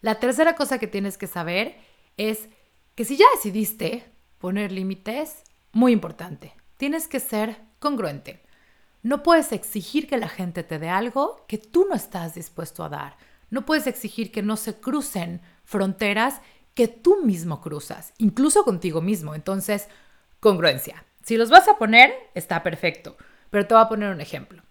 La 0.00 0.18
tercera 0.18 0.54
cosa 0.54 0.78
que 0.78 0.86
tienes 0.86 1.18
que 1.18 1.26
saber 1.26 1.76
es 2.16 2.48
que 2.94 3.04
si 3.04 3.16
ya 3.16 3.26
decidiste 3.34 4.04
poner 4.38 4.72
límites, 4.72 5.42
muy 5.72 5.92
importante, 5.92 6.54
tienes 6.76 7.06
que 7.06 7.20
ser 7.20 7.60
congruente. 7.78 8.42
No 9.02 9.22
puedes 9.22 9.52
exigir 9.52 10.06
que 10.06 10.18
la 10.18 10.28
gente 10.28 10.62
te 10.62 10.78
dé 10.78 10.88
algo 10.88 11.44
que 11.48 11.58
tú 11.58 11.86
no 11.88 11.94
estás 11.94 12.34
dispuesto 12.34 12.84
a 12.84 12.88
dar. 12.88 13.16
No 13.48 13.64
puedes 13.64 13.86
exigir 13.86 14.30
que 14.30 14.42
no 14.42 14.56
se 14.56 14.80
crucen 14.80 15.40
fronteras 15.64 16.40
que 16.74 16.88
tú 16.88 17.22
mismo 17.24 17.60
cruzas, 17.60 18.12
incluso 18.18 18.64
contigo 18.64 19.00
mismo. 19.00 19.34
Entonces, 19.34 19.88
congruencia. 20.38 21.04
Si 21.22 21.36
los 21.36 21.50
vas 21.50 21.68
a 21.68 21.78
poner, 21.78 22.12
está 22.34 22.62
perfecto, 22.62 23.16
pero 23.50 23.66
te 23.66 23.74
voy 23.74 23.82
a 23.82 23.88
poner 23.88 24.14
un 24.14 24.20
ejemplo. 24.20 24.62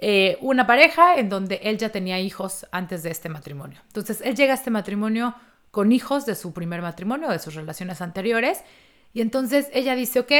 Eh, 0.00 0.38
una 0.40 0.66
pareja 0.66 1.16
en 1.16 1.28
donde 1.28 1.56
él 1.64 1.76
ya 1.76 1.90
tenía 1.90 2.20
hijos 2.20 2.66
antes 2.70 3.02
de 3.02 3.10
este 3.10 3.28
matrimonio. 3.28 3.80
Entonces, 3.88 4.20
él 4.24 4.36
llega 4.36 4.52
a 4.52 4.56
este 4.56 4.70
matrimonio 4.70 5.34
con 5.72 5.90
hijos 5.92 6.24
de 6.24 6.36
su 6.36 6.52
primer 6.52 6.82
matrimonio, 6.82 7.28
de 7.28 7.40
sus 7.40 7.54
relaciones 7.54 8.00
anteriores, 8.00 8.62
y 9.12 9.20
entonces 9.20 9.68
ella 9.72 9.94
dice, 9.94 10.20
ok, 10.20 10.32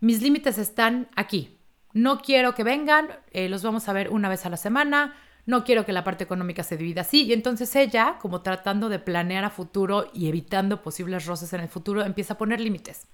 mis 0.00 0.22
límites 0.22 0.58
están 0.58 1.08
aquí. 1.16 1.58
No 1.92 2.20
quiero 2.20 2.54
que 2.54 2.64
vengan, 2.64 3.08
eh, 3.32 3.48
los 3.48 3.62
vamos 3.62 3.88
a 3.88 3.92
ver 3.92 4.10
una 4.10 4.28
vez 4.28 4.46
a 4.46 4.50
la 4.50 4.56
semana, 4.56 5.16
no 5.46 5.64
quiero 5.64 5.84
que 5.84 5.92
la 5.92 6.04
parte 6.04 6.24
económica 6.24 6.62
se 6.62 6.76
divida 6.76 7.00
así. 7.00 7.24
Y 7.24 7.32
entonces 7.32 7.74
ella, 7.74 8.18
como 8.20 8.42
tratando 8.42 8.88
de 8.88 8.98
planear 8.98 9.44
a 9.44 9.50
futuro 9.50 10.10
y 10.12 10.28
evitando 10.28 10.82
posibles 10.82 11.26
roces 11.26 11.52
en 11.52 11.60
el 11.60 11.68
futuro, 11.68 12.04
empieza 12.04 12.34
a 12.34 12.38
poner 12.38 12.60
límites. 12.60 13.06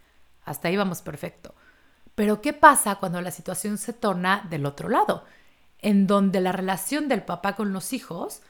Hasta 0.44 0.68
ahí 0.68 0.76
vamos 0.76 1.00
perfecto. 1.00 1.54
Pero 2.14 2.40
¿qué 2.40 2.52
pasa 2.52 2.96
cuando 2.96 3.20
la 3.20 3.30
situación 3.30 3.78
se 3.78 3.92
torna 3.92 4.46
del 4.50 4.66
otro 4.66 4.88
lado? 4.88 5.24
En 5.84 6.06
donde 6.06 6.40
la 6.40 6.50
relación 6.50 7.08
del 7.08 7.22
papá 7.22 7.56
con 7.56 7.74
los 7.74 7.92
hijos, 7.92 8.40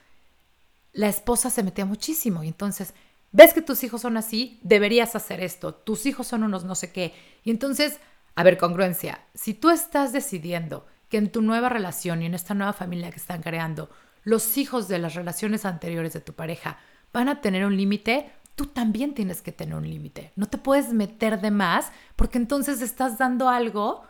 la 0.93 1.09
esposa 1.09 1.51
se 1.51 1.65
metía 1.65 1.85
muchísimo. 1.85 2.45
Y 2.45 2.49
entonces, 2.49 2.95
ves 3.33 3.53
que 3.53 3.61
tus 3.61 3.83
hijos 3.83 4.03
son 4.03 4.17
así, 4.17 4.61
deberías 4.63 5.17
hacer 5.17 5.41
esto. 5.41 5.75
Tus 5.75 6.07
hijos 6.07 6.29
son 6.29 6.45
unos 6.45 6.65
no 6.65 6.77
sé 6.77 6.93
qué. 6.93 7.13
Y 7.43 7.51
entonces, 7.51 7.99
a 8.37 8.45
ver, 8.45 8.57
congruencia. 8.57 9.21
Si 9.35 9.53
tú 9.53 9.71
estás 9.71 10.13
decidiendo 10.13 10.87
que 11.09 11.19
en 11.19 11.33
tu 11.33 11.43
nueva 11.43 11.69
relación 11.69 12.23
y 12.23 12.27
en 12.27 12.35
esta 12.35 12.55
nueva 12.55 12.73
familia 12.73 13.11
que 13.11 13.19
están 13.19 13.43
creando, 13.43 13.91
los 14.23 14.57
hijos 14.57 14.87
de 14.87 15.01
las 15.01 15.15
relaciones 15.15 15.65
anteriores 15.65 16.13
de 16.13 16.21
tu 16.21 16.35
pareja 16.35 16.79
van 17.13 17.29
a 17.29 17.41
tener 17.41 17.67
un 17.67 17.77
límite, 17.77 18.31
tú 18.55 18.67
también 18.67 19.13
tienes 19.13 19.43
que 19.43 19.51
tener 19.51 19.75
un 19.75 19.91
límite. 19.91 20.31
No 20.37 20.47
te 20.47 20.59
puedes 20.59 20.93
meter 20.93 21.41
de 21.41 21.51
más 21.51 21.91
porque 22.15 22.39
entonces 22.39 22.81
estás 22.81 23.19
dando 23.19 23.49
algo 23.49 24.03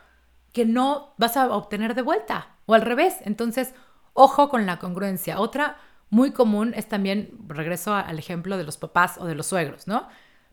que 0.53 0.65
no 0.65 1.15
vas 1.17 1.35
a 1.37 1.49
obtener 1.49 1.95
de 1.95 2.03
vuelta 2.03 2.54
o 2.65 2.73
al 2.73 2.81
revés. 2.81 3.15
Entonces, 3.21 3.73
ojo 4.13 4.49
con 4.49 4.65
la 4.65 4.79
congruencia. 4.79 5.39
Otra 5.39 5.77
muy 6.09 6.31
común 6.31 6.73
es 6.75 6.87
también, 6.87 7.31
regreso 7.47 7.93
al 7.93 8.19
ejemplo 8.19 8.57
de 8.57 8.63
los 8.63 8.77
papás 8.77 9.17
o 9.17 9.25
de 9.25 9.35
los 9.35 9.47
suegros, 9.47 9.87
¿no? 9.87 10.07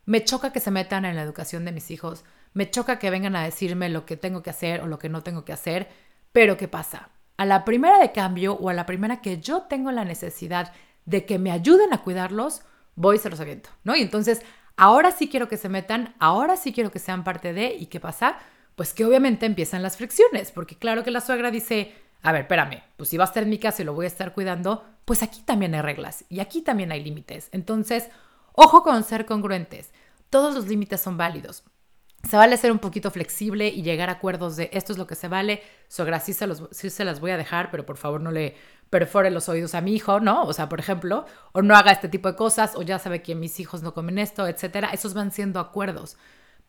Me 0.05 0.23
choca 0.23 0.51
que 0.51 0.59
se 0.59 0.71
metan 0.71 1.05
en 1.05 1.15
la 1.15 1.21
educación 1.21 1.63
de 1.63 1.71
mis 1.71 1.91
hijos, 1.91 2.25
me 2.53 2.69
choca 2.69 2.99
que 2.99 3.09
vengan 3.09 3.35
a 3.35 3.43
decirme 3.43 3.89
lo 3.89 4.05
que 4.05 4.17
tengo 4.17 4.43
que 4.43 4.49
hacer 4.49 4.81
o 4.81 4.87
lo 4.87 4.99
que 4.99 5.09
no 5.09 5.23
tengo 5.23 5.45
que 5.45 5.53
hacer, 5.53 5.87
pero 6.31 6.57
¿qué 6.57 6.67
pasa? 6.67 7.09
A 7.37 7.45
la 7.45 7.63
primera 7.65 7.99
de 7.99 8.11
cambio 8.11 8.53
o 8.55 8.69
a 8.69 8.73
la 8.73 8.85
primera 8.85 9.21
que 9.21 9.39
yo 9.39 9.63
tengo 9.63 9.91
la 9.91 10.05
necesidad 10.05 10.73
de 11.05 11.25
que 11.25 11.39
me 11.39 11.51
ayuden 11.51 11.93
a 11.93 12.01
cuidarlos, 12.01 12.63
voy 12.95 13.15
y 13.15 13.19
se 13.19 13.29
los 13.29 13.39
aviento, 13.39 13.69
¿no? 13.83 13.95
Y 13.95 14.01
entonces, 14.01 14.41
ahora 14.75 15.11
sí 15.11 15.29
quiero 15.29 15.47
que 15.47 15.57
se 15.57 15.69
metan, 15.69 16.15
ahora 16.19 16.57
sí 16.57 16.73
quiero 16.73 16.91
que 16.91 16.99
sean 16.99 17.23
parte 17.23 17.53
de, 17.53 17.73
¿y 17.73 17.85
qué 17.85 17.99
pasa? 17.99 18.37
Pues 18.75 18.93
que 18.93 19.05
obviamente 19.05 19.45
empiezan 19.45 19.83
las 19.83 19.97
fricciones, 19.97 20.51
porque 20.51 20.77
claro 20.77 21.03
que 21.03 21.11
la 21.11 21.21
suegra 21.21 21.51
dice, 21.51 21.95
a 22.23 22.31
ver, 22.31 22.41
espérame, 22.41 22.81
pues 22.97 23.09
si 23.09 23.17
va 23.17 23.25
a 23.25 23.27
estar 23.27 23.43
en 23.43 23.49
mi 23.49 23.59
casa 23.59 23.81
y 23.81 23.85
lo 23.85 23.93
voy 23.93 24.05
a 24.05 24.07
estar 24.07 24.33
cuidando, 24.33 24.83
pues 25.05 25.21
aquí 25.21 25.41
también 25.41 25.75
hay 25.75 25.81
reglas 25.81 26.25
y 26.29 26.39
aquí 26.39 26.61
también 26.61 26.91
hay 26.91 27.03
límites. 27.03 27.49
Entonces, 27.51 28.09
ojo 28.53 28.81
con 28.83 29.03
ser 29.03 29.25
congruentes. 29.25 29.91
Todos 30.29 30.55
los 30.55 30.67
límites 30.67 31.01
son 31.01 31.17
válidos 31.17 31.63
se 32.23 32.37
vale 32.37 32.55
ser 32.57 32.71
un 32.71 32.79
poquito 32.79 33.11
flexible 33.11 33.67
y 33.67 33.83
llegar 33.83 34.09
a 34.09 34.13
acuerdos 34.13 34.55
de 34.55 34.69
esto 34.71 34.93
es 34.93 34.97
lo 34.97 35.07
que 35.07 35.15
se 35.15 35.27
vale, 35.27 35.61
sogra 35.89 36.19
sí 36.19 36.33
se, 36.33 36.47
sí 36.71 36.89
se 36.89 37.03
las 37.03 37.19
voy 37.19 37.31
a 37.31 37.37
dejar, 37.37 37.69
pero 37.69 37.85
por 37.85 37.97
favor 37.97 38.21
no 38.21 38.31
le 38.31 38.55
perfore 38.89 39.29
los 39.29 39.49
oídos 39.49 39.75
a 39.75 39.81
mi 39.81 39.93
hijo, 39.93 40.19
¿no? 40.19 40.43
O 40.43 40.53
sea, 40.53 40.69
por 40.69 40.79
ejemplo, 40.79 41.25
o 41.51 41.61
no 41.61 41.75
haga 41.75 41.91
este 41.91 42.07
tipo 42.07 42.29
de 42.29 42.37
cosas, 42.37 42.75
o 42.75 42.81
ya 42.81 42.97
sabe 42.97 43.21
que 43.21 43.35
mis 43.35 43.59
hijos 43.59 43.83
no 43.83 43.93
comen 43.93 44.19
esto, 44.19 44.47
etcétera. 44.47 44.91
Esos 44.93 45.13
van 45.13 45.31
siendo 45.31 45.59
acuerdos, 45.59 46.17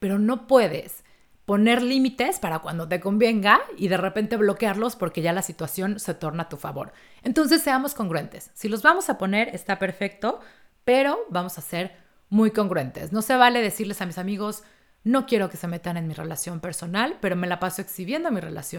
pero 0.01 0.19
no 0.19 0.49
puedes 0.49 1.05
poner 1.44 1.83
límites 1.83 2.38
para 2.38 2.61
cuando 2.61 2.88
te 2.88 3.00
convenga 3.00 3.61
y 3.76 3.88
de 3.88 3.96
repente 3.96 4.37
bloquearlos 4.37 4.96
porque 4.96 5.22
ya 5.22 5.33
la 5.33 5.42
situación 5.42 5.98
se 5.98 6.14
torna 6.14 6.44
a 6.44 6.48
tu 6.48 6.57
favor. 6.57 6.92
Entonces 7.22 7.62
seamos 7.62 7.94
congruentes. 7.94 8.50
Si 8.54 8.68
los 8.68 8.83
vamos 8.83 9.11
a 9.11 9.18
poner, 9.18 9.48
está 9.54 9.78
perfecto, 9.78 10.40
pero 10.85 11.18
vamos 11.30 11.59
a 11.59 11.62
ser 11.62 11.96
muy 12.30 12.50
congruentes. 12.50 13.12
No 13.12 13.22
se 13.22 13.37
vale 13.37 13.61
decirles 13.61 14.00
a 14.00 14.07
mis 14.07 14.18
amigos, 14.18 14.62
no 15.04 15.26
quiero 15.26 15.50
que 15.50 15.59
se 15.59 15.68
metan 15.68 15.98
en 15.98 16.09
mi 16.09 16.14
relación 16.14 16.61
personal, 16.61 17.18
pero 17.20 17.37
me 17.37 17.46
la 17.46 17.61
paso 17.61 17.83
exhibiendo 17.83 18.30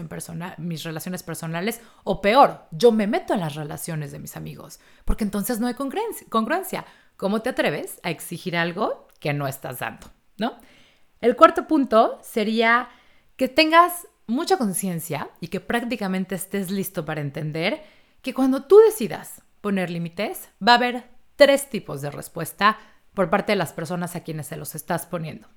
personal, 0.08 0.54
mis 0.58 0.82
relaciones 0.82 1.22
personales, 1.22 1.80
o 2.02 2.20
peor, 2.20 2.66
yo 2.72 2.90
me 2.90 3.06
meto 3.06 3.32
en 3.32 3.40
las 3.40 3.54
relaciones 3.54 4.10
de 4.10 4.18
mis 4.18 4.36
amigos, 4.36 4.80
porque 5.04 5.22
entonces 5.22 5.60
no 5.60 5.68
hay 5.68 5.74
congruencia. 5.74 6.84
¿Cómo 7.16 7.42
te 7.42 7.50
atreves 7.50 8.00
a 8.02 8.10
exigir 8.10 8.56
algo 8.56 9.06
que 9.20 9.32
no 9.32 9.46
estás 9.46 9.78
dando? 9.78 10.08
¿No? 10.36 10.58
El 11.26 11.34
cuarto 11.34 11.66
punto 11.66 12.20
sería 12.22 12.88
que 13.36 13.48
tengas 13.48 14.06
mucha 14.28 14.58
conciencia 14.58 15.28
y 15.40 15.48
que 15.48 15.58
prácticamente 15.58 16.36
estés 16.36 16.70
listo 16.70 17.04
para 17.04 17.20
entender 17.20 17.82
que 18.22 18.32
cuando 18.32 18.62
tú 18.62 18.78
decidas 18.78 19.42
poner 19.60 19.90
límites, 19.90 20.50
va 20.64 20.74
a 20.74 20.76
haber 20.76 21.10
tres 21.34 21.68
tipos 21.68 22.00
de 22.00 22.12
respuesta 22.12 22.78
por 23.12 23.28
parte 23.28 23.50
de 23.50 23.56
las 23.56 23.72
personas 23.72 24.14
a 24.14 24.22
quienes 24.22 24.46
se 24.46 24.56
los 24.56 24.76
estás 24.76 25.06
poniendo. 25.06 25.48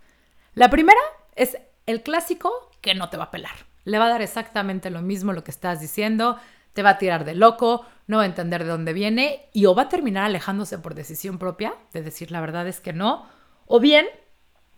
La 0.56 0.72
primera 0.72 1.00
es 1.36 1.56
el 1.86 2.02
clásico 2.02 2.72
que 2.82 2.96
no 2.96 3.10
te 3.10 3.18
va 3.18 3.26
a 3.26 3.32
pelar. 3.32 3.68
Le 3.84 4.00
va 4.00 4.08
a 4.08 4.10
dar 4.10 4.24
exactamente 4.24 4.90
lo 4.90 5.04
mismo 5.04 5.34
lo 5.34 5.44
que 5.44 5.52
estás 5.52 5.82
diciendo, 5.82 6.40
te 6.74 6.82
va 6.82 6.90
a 6.90 6.98
tirar 6.98 7.26
de 7.26 7.36
loco, 7.36 7.86
no 8.08 8.18
va 8.18 8.24
a 8.24 8.26
entender 8.26 8.64
de 8.64 8.72
dónde 8.72 8.94
viene 8.94 9.48
y 9.54 9.68
o 9.68 9.76
va 9.76 9.84
a 9.84 9.90
terminar 9.90 10.24
alejándose 10.24 10.80
por 10.80 10.96
decisión 10.96 11.38
propia, 11.38 11.76
de 11.94 12.02
decir 12.02 12.32
la 12.32 12.42
verdad 12.42 12.68
es 12.68 12.80
que 12.80 12.92
no, 12.92 13.28
o 13.68 13.80
bien 13.80 14.08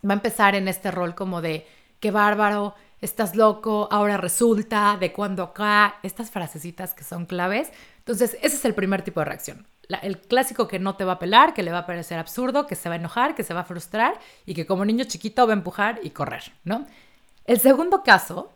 va 0.04 0.14
a 0.14 0.14
empezar 0.14 0.54
en 0.54 0.68
este 0.68 0.90
rol 0.90 1.14
como 1.14 1.40
de 1.40 1.66
qué 2.00 2.10
bárbaro, 2.10 2.74
estás 3.00 3.36
loco, 3.36 3.88
ahora 3.90 4.16
resulta, 4.16 4.96
de 4.98 5.12
cuándo 5.12 5.42
acá, 5.42 5.96
estas 6.02 6.30
frasecitas 6.30 6.94
que 6.94 7.04
son 7.04 7.26
claves. 7.26 7.70
Entonces, 7.98 8.36
ese 8.42 8.56
es 8.56 8.64
el 8.64 8.74
primer 8.74 9.02
tipo 9.02 9.20
de 9.20 9.26
reacción 9.26 9.66
el 10.00 10.18
clásico 10.18 10.68
que 10.68 10.78
no 10.78 10.96
te 10.96 11.04
va 11.04 11.12
a 11.12 11.18
pelar, 11.18 11.54
que 11.54 11.62
le 11.62 11.72
va 11.72 11.78
a 11.78 11.86
parecer 11.86 12.18
absurdo, 12.18 12.66
que 12.66 12.76
se 12.76 12.88
va 12.88 12.94
a 12.94 12.98
enojar, 12.98 13.34
que 13.34 13.42
se 13.42 13.54
va 13.54 13.60
a 13.60 13.64
frustrar 13.64 14.18
y 14.46 14.54
que 14.54 14.66
como 14.66 14.84
niño 14.84 15.04
chiquito 15.04 15.46
va 15.46 15.52
a 15.52 15.56
empujar 15.56 16.00
y 16.02 16.10
correr, 16.10 16.52
¿no? 16.64 16.86
El 17.44 17.60
segundo 17.60 18.02
caso 18.02 18.50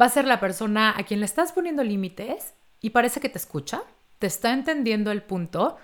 va 0.00 0.06
a 0.06 0.10
ser 0.10 0.24
la 0.24 0.40
persona 0.40 0.94
a 0.96 1.02
quien 1.02 1.20
le 1.20 1.26
estás 1.26 1.52
poniendo 1.52 1.82
límites 1.82 2.54
y 2.80 2.90
parece 2.90 3.20
que 3.20 3.28
te 3.28 3.38
escucha, 3.38 3.82
te 4.18 4.26
está 4.26 4.52
entendiendo 4.52 5.10
el 5.10 5.22
punto, 5.22 5.76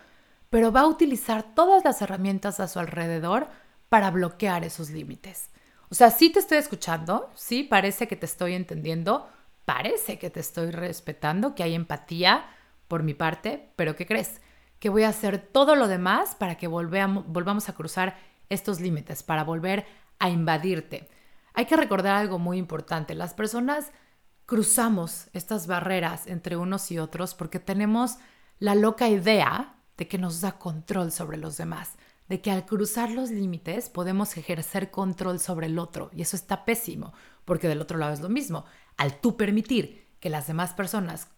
pero 0.50 0.70
va 0.70 0.80
a 0.80 0.86
utilizar 0.86 1.42
todas 1.54 1.84
las 1.84 2.00
herramientas 2.00 2.60
a 2.60 2.68
su 2.68 2.78
alrededor 2.78 3.48
para 3.94 4.10
bloquear 4.10 4.64
esos 4.64 4.90
límites. 4.90 5.50
O 5.88 5.94
sea, 5.94 6.10
sí 6.10 6.30
te 6.30 6.40
estoy 6.40 6.58
escuchando, 6.58 7.30
sí 7.36 7.62
parece 7.62 8.08
que 8.08 8.16
te 8.16 8.26
estoy 8.26 8.54
entendiendo, 8.54 9.28
parece 9.64 10.18
que 10.18 10.30
te 10.30 10.40
estoy 10.40 10.72
respetando, 10.72 11.54
que 11.54 11.62
hay 11.62 11.76
empatía 11.76 12.44
por 12.88 13.04
mi 13.04 13.14
parte, 13.14 13.70
pero 13.76 13.94
¿qué 13.94 14.04
crees? 14.04 14.40
que 14.80 14.88
voy 14.88 15.04
a 15.04 15.10
hacer 15.10 15.38
todo 15.38 15.76
lo 15.76 15.86
demás 15.86 16.34
para 16.34 16.56
que 16.56 16.66
volvamos 16.66 17.68
a 17.68 17.72
cruzar 17.74 18.18
estos 18.48 18.80
límites, 18.80 19.22
para 19.22 19.44
volver 19.44 19.86
a 20.18 20.28
invadirte. 20.28 21.08
Hay 21.54 21.66
que 21.66 21.76
recordar 21.76 22.16
algo 22.16 22.40
muy 22.40 22.58
importante. 22.58 23.14
Las 23.14 23.32
personas 23.32 23.92
cruzamos 24.44 25.28
estas 25.34 25.68
barreras 25.68 26.26
entre 26.26 26.56
unos 26.56 26.90
y 26.90 26.98
otros 26.98 27.34
porque 27.34 27.60
tenemos 27.60 28.16
la 28.58 28.74
loca 28.74 29.08
idea 29.08 29.76
de 29.96 30.08
que 30.08 30.18
nos 30.18 30.40
da 30.40 30.58
control 30.58 31.12
sobre 31.12 31.36
los 31.36 31.56
demás, 31.56 31.92
de 32.28 32.40
que 32.40 32.50
al 32.50 32.64
cruzar 32.64 33.10
los 33.10 33.30
límites 33.30 33.88
podemos 33.88 34.36
ejercer 34.36 34.90
control 34.90 35.40
sobre 35.40 35.66
el 35.66 35.78
otro. 35.78 36.10
Y 36.12 36.22
eso 36.22 36.36
está 36.36 36.64
pésimo, 36.64 37.12
porque 37.44 37.68
del 37.68 37.80
otro 37.80 37.98
lado 37.98 38.12
es 38.12 38.20
lo 38.20 38.28
mismo. 38.28 38.64
Al 38.96 39.20
tú 39.20 39.36
permitir 39.36 40.06
que 40.20 40.30
las 40.30 40.46
demás 40.46 40.72
personas 40.72 41.28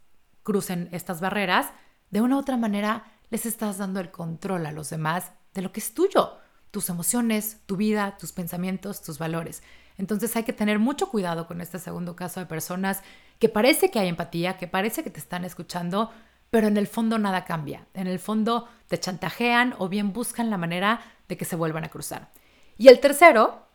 crucen 0.42 0.88
estas 0.92 1.20
barreras, 1.20 1.72
de 2.10 2.20
una 2.20 2.36
u 2.36 2.38
otra 2.38 2.56
manera 2.56 3.04
les 3.30 3.46
estás 3.46 3.78
dando 3.78 4.00
el 4.00 4.12
control 4.12 4.66
a 4.66 4.72
los 4.72 4.90
demás 4.90 5.32
de 5.54 5.62
lo 5.62 5.72
que 5.72 5.80
es 5.80 5.92
tuyo, 5.92 6.38
tus 6.70 6.88
emociones, 6.88 7.60
tu 7.66 7.76
vida, 7.76 8.16
tus 8.18 8.32
pensamientos, 8.32 9.02
tus 9.02 9.18
valores. 9.18 9.62
Entonces 9.98 10.36
hay 10.36 10.44
que 10.44 10.52
tener 10.52 10.78
mucho 10.78 11.08
cuidado 11.08 11.46
con 11.46 11.60
este 11.60 11.78
segundo 11.78 12.14
caso 12.14 12.38
de 12.38 12.46
personas 12.46 13.02
que 13.38 13.48
parece 13.48 13.90
que 13.90 13.98
hay 13.98 14.08
empatía, 14.08 14.56
que 14.58 14.68
parece 14.68 15.02
que 15.02 15.10
te 15.10 15.18
están 15.18 15.44
escuchando, 15.44 16.12
pero 16.56 16.68
en 16.68 16.78
el 16.78 16.86
fondo 16.86 17.18
nada 17.18 17.44
cambia. 17.44 17.84
En 17.92 18.06
el 18.06 18.18
fondo 18.18 18.66
te 18.88 18.98
chantajean 18.98 19.74
o 19.76 19.90
bien 19.90 20.14
buscan 20.14 20.48
la 20.48 20.56
manera 20.56 21.02
de 21.28 21.36
que 21.36 21.44
se 21.44 21.54
vuelvan 21.54 21.84
a 21.84 21.90
cruzar. 21.90 22.30
Y 22.78 22.88
el 22.88 22.98
tercero 22.98 23.66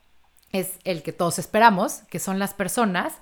es 0.50 0.80
el 0.82 1.04
que 1.04 1.12
todos 1.12 1.38
esperamos, 1.38 2.02
que 2.10 2.18
son 2.18 2.40
las 2.40 2.54
personas 2.54 3.18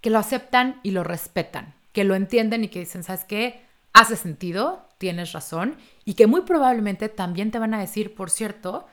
que 0.00 0.08
lo 0.08 0.18
aceptan 0.18 0.80
y 0.82 0.92
lo 0.92 1.04
respetan, 1.04 1.74
que 1.92 2.04
lo 2.04 2.14
entienden 2.14 2.64
y 2.64 2.68
que 2.68 2.78
dicen, 2.78 3.02
¿sabes 3.02 3.26
qué? 3.26 3.66
Hace 3.92 4.16
sentido, 4.16 4.88
tienes 4.96 5.32
razón 5.32 5.76
y 6.06 6.14
que 6.14 6.26
muy 6.26 6.40
probablemente 6.40 7.10
también 7.10 7.50
te 7.50 7.58
van 7.58 7.74
a 7.74 7.80
decir, 7.80 8.14
por 8.14 8.30
cierto, 8.30 8.86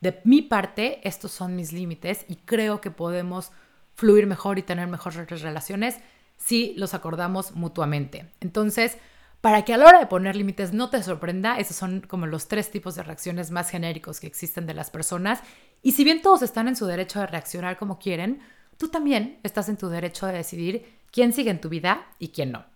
de 0.00 0.20
mi 0.24 0.42
parte, 0.42 0.98
estos 1.04 1.30
son 1.30 1.54
mis 1.54 1.72
límites 1.72 2.24
y 2.26 2.34
creo 2.34 2.80
que 2.80 2.90
podemos 2.90 3.52
fluir 3.94 4.26
mejor 4.26 4.58
y 4.58 4.64
tener 4.64 4.88
mejores 4.88 5.28
relaciones 5.42 6.00
si 6.36 6.74
los 6.76 6.92
acordamos 6.92 7.52
mutuamente. 7.52 8.32
Entonces, 8.40 8.98
para 9.40 9.64
que 9.64 9.72
a 9.72 9.78
la 9.78 9.86
hora 9.86 10.00
de 10.00 10.06
poner 10.06 10.36
límites 10.36 10.72
no 10.72 10.90
te 10.90 11.02
sorprenda, 11.02 11.58
esos 11.58 11.76
son 11.76 12.00
como 12.02 12.26
los 12.26 12.46
tres 12.46 12.70
tipos 12.70 12.94
de 12.94 13.02
reacciones 13.02 13.50
más 13.50 13.70
genéricos 13.70 14.20
que 14.20 14.26
existen 14.26 14.66
de 14.66 14.74
las 14.74 14.90
personas. 14.90 15.40
Y 15.82 15.92
si 15.92 16.04
bien 16.04 16.20
todos 16.20 16.42
están 16.42 16.68
en 16.68 16.76
su 16.76 16.86
derecho 16.86 17.20
de 17.20 17.26
reaccionar 17.26 17.78
como 17.78 17.98
quieren, 17.98 18.40
tú 18.76 18.88
también 18.88 19.40
estás 19.42 19.68
en 19.68 19.78
tu 19.78 19.88
derecho 19.88 20.26
de 20.26 20.34
decidir 20.34 21.00
quién 21.10 21.32
sigue 21.32 21.50
en 21.50 21.60
tu 21.60 21.70
vida 21.70 22.06
y 22.18 22.28
quién 22.28 22.52
no. 22.52 22.66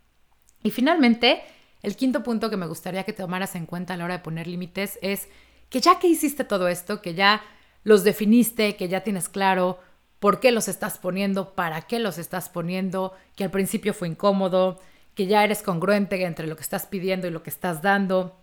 Y 0.63 0.71
finalmente, 0.71 1.43
el 1.83 1.97
quinto 1.97 2.23
punto 2.23 2.49
que 2.49 2.57
me 2.57 2.67
gustaría 2.67 3.05
que 3.05 3.13
tomaras 3.13 3.55
en 3.57 3.67
cuenta 3.67 3.95
a 3.95 3.97
la 3.99 4.07
hora 4.07 4.17
de 4.17 4.25
poner 4.25 4.47
límites 4.47 4.99
es 5.03 5.29
que 5.69 5.81
ya 5.81 5.99
que 5.99 6.09
hiciste 6.09 6.45
todo 6.45 6.69
esto, 6.69 7.03
que 7.03 7.15
ya 7.15 7.43
los 7.83 8.05
definiste, 8.05 8.77
que 8.77 8.89
ya 8.89 9.03
tienes 9.03 9.29
claro 9.29 9.79
por 10.19 10.41
qué 10.41 10.51
los 10.51 10.69
estás 10.69 10.97
poniendo, 10.97 11.55
para 11.55 11.83
qué 11.83 11.99
los 11.99 12.17
estás 12.17 12.49
poniendo, 12.49 13.13
que 13.37 13.45
al 13.45 13.51
principio 13.51 13.93
fue 13.93 14.09
incómodo, 14.09 14.81
que 15.15 15.27
ya 15.27 15.45
eres 15.45 15.63
congruente 15.63 16.23
entre 16.25 16.47
lo 16.47 16.57
que 16.57 16.63
estás 16.63 16.87
pidiendo 16.87 17.27
y 17.27 17.31
lo 17.31 17.43
que 17.43 17.51
estás 17.51 17.83
dando, 17.83 18.41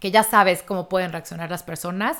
que 0.00 0.10
ya 0.10 0.22
sabes 0.22 0.62
cómo 0.62 0.88
pueden 0.88 1.12
reaccionar 1.12 1.50
las 1.50 1.62
personas, 1.62 2.18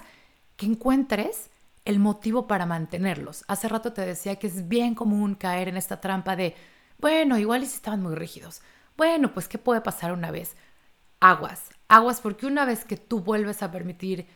que 0.56 0.66
encuentres 0.66 1.50
el 1.84 1.98
motivo 1.98 2.46
para 2.46 2.66
mantenerlos. 2.66 3.44
Hace 3.48 3.68
rato 3.68 3.92
te 3.92 4.04
decía 4.04 4.36
que 4.36 4.46
es 4.46 4.68
bien 4.68 4.94
común 4.94 5.34
caer 5.34 5.68
en 5.68 5.76
esta 5.76 6.00
trampa 6.00 6.36
de, 6.36 6.54
bueno, 6.98 7.38
igual 7.38 7.62
y 7.62 7.66
si 7.66 7.76
estaban 7.76 8.02
muy 8.02 8.14
rígidos. 8.14 8.62
Bueno, 8.96 9.32
pues 9.32 9.48
¿qué 9.48 9.58
puede 9.58 9.80
pasar 9.80 10.12
una 10.12 10.30
vez? 10.30 10.56
Aguas, 11.20 11.70
aguas 11.88 12.20
porque 12.20 12.46
una 12.46 12.64
vez 12.64 12.84
que 12.84 12.96
tú 12.96 13.20
vuelves 13.20 13.62
a 13.62 13.70
permitir 13.70 14.26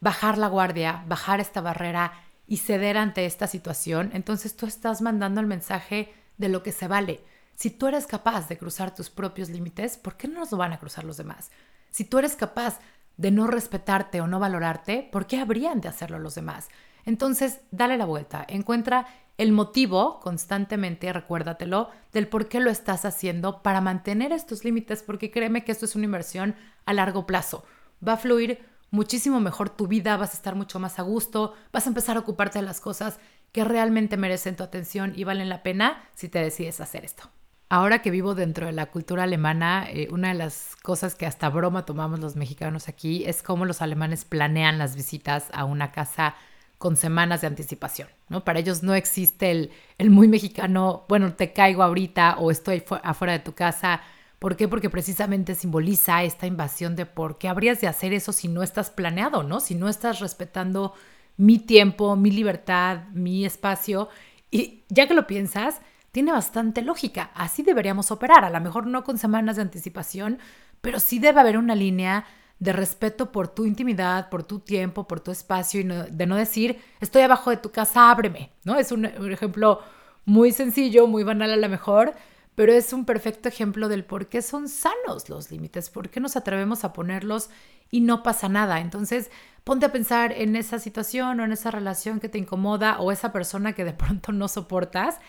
bajar 0.00 0.38
la 0.38 0.48
guardia, 0.48 1.04
bajar 1.06 1.40
esta 1.40 1.60
barrera 1.60 2.12
y 2.46 2.58
ceder 2.58 2.96
ante 2.96 3.26
esta 3.26 3.46
situación, 3.46 4.10
entonces 4.14 4.56
tú 4.56 4.66
estás 4.66 5.02
mandando 5.02 5.40
el 5.40 5.46
mensaje 5.46 6.12
de 6.38 6.48
lo 6.48 6.62
que 6.62 6.72
se 6.72 6.88
vale. 6.88 7.20
Si 7.58 7.70
tú 7.70 7.88
eres 7.88 8.06
capaz 8.06 8.48
de 8.48 8.56
cruzar 8.56 8.94
tus 8.94 9.10
propios 9.10 9.48
límites, 9.48 9.96
¿por 9.96 10.16
qué 10.16 10.28
no 10.28 10.38
los 10.38 10.50
van 10.52 10.72
a 10.72 10.78
cruzar 10.78 11.02
los 11.02 11.16
demás? 11.16 11.50
Si 11.90 12.04
tú 12.04 12.20
eres 12.20 12.36
capaz 12.36 12.78
de 13.16 13.32
no 13.32 13.48
respetarte 13.48 14.20
o 14.20 14.28
no 14.28 14.38
valorarte, 14.38 15.08
¿por 15.10 15.26
qué 15.26 15.40
habrían 15.40 15.80
de 15.80 15.88
hacerlo 15.88 16.20
los 16.20 16.36
demás? 16.36 16.68
Entonces, 17.04 17.58
dale 17.72 17.96
la 17.96 18.04
vuelta, 18.04 18.44
encuentra 18.48 19.08
el 19.38 19.50
motivo 19.50 20.20
constantemente, 20.20 21.12
recuérdatelo, 21.12 21.90
del 22.12 22.28
por 22.28 22.46
qué 22.46 22.60
lo 22.60 22.70
estás 22.70 23.04
haciendo 23.04 23.60
para 23.60 23.80
mantener 23.80 24.30
estos 24.30 24.64
límites, 24.64 25.02
porque 25.02 25.32
créeme 25.32 25.64
que 25.64 25.72
esto 25.72 25.84
es 25.84 25.96
una 25.96 26.04
inversión 26.04 26.54
a 26.84 26.92
largo 26.92 27.26
plazo. 27.26 27.64
Va 28.06 28.12
a 28.12 28.18
fluir 28.18 28.64
muchísimo 28.92 29.40
mejor 29.40 29.68
tu 29.68 29.88
vida, 29.88 30.16
vas 30.16 30.30
a 30.30 30.36
estar 30.36 30.54
mucho 30.54 30.78
más 30.78 31.00
a 31.00 31.02
gusto, 31.02 31.54
vas 31.72 31.86
a 31.86 31.88
empezar 31.88 32.16
a 32.18 32.20
ocuparte 32.20 32.60
de 32.60 32.64
las 32.64 32.78
cosas 32.78 33.18
que 33.50 33.64
realmente 33.64 34.16
merecen 34.16 34.54
tu 34.54 34.62
atención 34.62 35.12
y 35.16 35.24
valen 35.24 35.48
la 35.48 35.64
pena 35.64 36.08
si 36.14 36.28
te 36.28 36.38
decides 36.38 36.80
hacer 36.80 37.04
esto. 37.04 37.28
Ahora 37.70 38.00
que 38.00 38.10
vivo 38.10 38.34
dentro 38.34 38.66
de 38.66 38.72
la 38.72 38.86
cultura 38.86 39.24
alemana, 39.24 39.86
eh, 39.90 40.08
una 40.10 40.28
de 40.28 40.34
las 40.34 40.74
cosas 40.82 41.14
que 41.14 41.26
hasta 41.26 41.50
broma 41.50 41.84
tomamos 41.84 42.18
los 42.18 42.34
mexicanos 42.34 42.88
aquí 42.88 43.24
es 43.26 43.42
cómo 43.42 43.66
los 43.66 43.82
alemanes 43.82 44.24
planean 44.24 44.78
las 44.78 44.96
visitas 44.96 45.48
a 45.52 45.66
una 45.66 45.92
casa 45.92 46.34
con 46.78 46.96
semanas 46.96 47.42
de 47.42 47.48
anticipación, 47.48 48.08
¿no? 48.30 48.42
Para 48.42 48.60
ellos 48.60 48.82
no 48.82 48.94
existe 48.94 49.50
el, 49.50 49.70
el 49.98 50.10
muy 50.10 50.28
mexicano, 50.28 51.04
bueno, 51.08 51.34
te 51.34 51.52
caigo 51.52 51.82
ahorita 51.82 52.36
o 52.38 52.50
estoy 52.50 52.84
afuera 53.02 53.34
de 53.34 53.40
tu 53.40 53.52
casa. 53.52 54.00
¿Por 54.38 54.56
qué? 54.56 54.66
Porque 54.68 54.88
precisamente 54.88 55.54
simboliza 55.54 56.22
esta 56.22 56.46
invasión 56.46 56.96
de 56.96 57.04
por 57.04 57.36
qué 57.36 57.48
habrías 57.48 57.80
de 57.82 57.88
hacer 57.88 58.14
eso 58.14 58.32
si 58.32 58.48
no 58.48 58.62
estás 58.62 58.88
planeado, 58.90 59.42
¿no? 59.42 59.60
Si 59.60 59.74
no 59.74 59.88
estás 59.90 60.20
respetando 60.20 60.94
mi 61.36 61.58
tiempo, 61.58 62.16
mi 62.16 62.30
libertad, 62.30 63.08
mi 63.12 63.44
espacio. 63.44 64.08
Y 64.50 64.84
ya 64.88 65.06
que 65.08 65.14
lo 65.14 65.26
piensas, 65.26 65.80
tiene 66.18 66.32
bastante 66.32 66.82
lógica. 66.82 67.30
Así 67.32 67.62
deberíamos 67.62 68.10
operar. 68.10 68.44
A 68.44 68.50
lo 68.50 68.60
mejor 68.60 68.88
no 68.88 69.04
con 69.04 69.18
semanas 69.18 69.54
de 69.54 69.62
anticipación, 69.62 70.40
pero 70.80 70.98
sí 70.98 71.20
debe 71.20 71.38
haber 71.38 71.56
una 71.56 71.76
línea 71.76 72.24
de 72.58 72.72
respeto 72.72 73.30
por 73.30 73.46
tu 73.46 73.66
intimidad, 73.66 74.28
por 74.28 74.42
tu 74.42 74.58
tiempo, 74.58 75.06
por 75.06 75.20
tu 75.20 75.30
espacio 75.30 75.80
y 75.80 75.84
de 75.84 76.26
no 76.26 76.34
decir, 76.34 76.80
estoy 77.00 77.22
abajo 77.22 77.50
de 77.50 77.58
tu 77.58 77.70
casa, 77.70 78.10
ábreme, 78.10 78.50
¿no? 78.64 78.76
Es 78.76 78.90
un, 78.90 79.06
un, 79.06 79.30
ejemplo 79.30 79.80
muy 80.24 80.50
sencillo, 80.50 81.06
muy 81.06 81.22
banal 81.22 81.52
a 81.52 81.56
lo 81.56 81.68
mejor, 81.68 82.16
pero 82.56 82.72
es 82.72 82.92
un 82.92 83.04
perfecto 83.04 83.48
ejemplo 83.48 83.88
del 83.88 84.04
por 84.04 84.26
qué 84.26 84.42
son 84.42 84.68
sanos 84.68 85.28
los 85.28 85.52
límites, 85.52 85.88
por 85.88 86.08
qué 86.08 86.18
nos 86.18 86.36
atrevemos 86.36 86.82
a 86.82 86.92
ponerlos 86.92 87.48
y 87.92 88.00
no 88.00 88.24
pasa 88.24 88.48
nada. 88.48 88.80
Entonces, 88.80 89.30
ponte 89.62 89.86
a 89.86 89.92
pensar 89.92 90.32
en 90.32 90.56
esa 90.56 90.80
situación 90.80 91.38
o 91.38 91.44
en 91.44 91.52
esa 91.52 91.70
relación 91.70 92.18
que 92.18 92.28
te 92.28 92.38
incomoda 92.38 92.98
o 92.98 93.12
esa 93.12 93.32
persona 93.32 93.72
que 93.72 93.84
de 93.84 93.92
pronto 93.92 94.32
no 94.32 94.48
soportas 94.48 95.20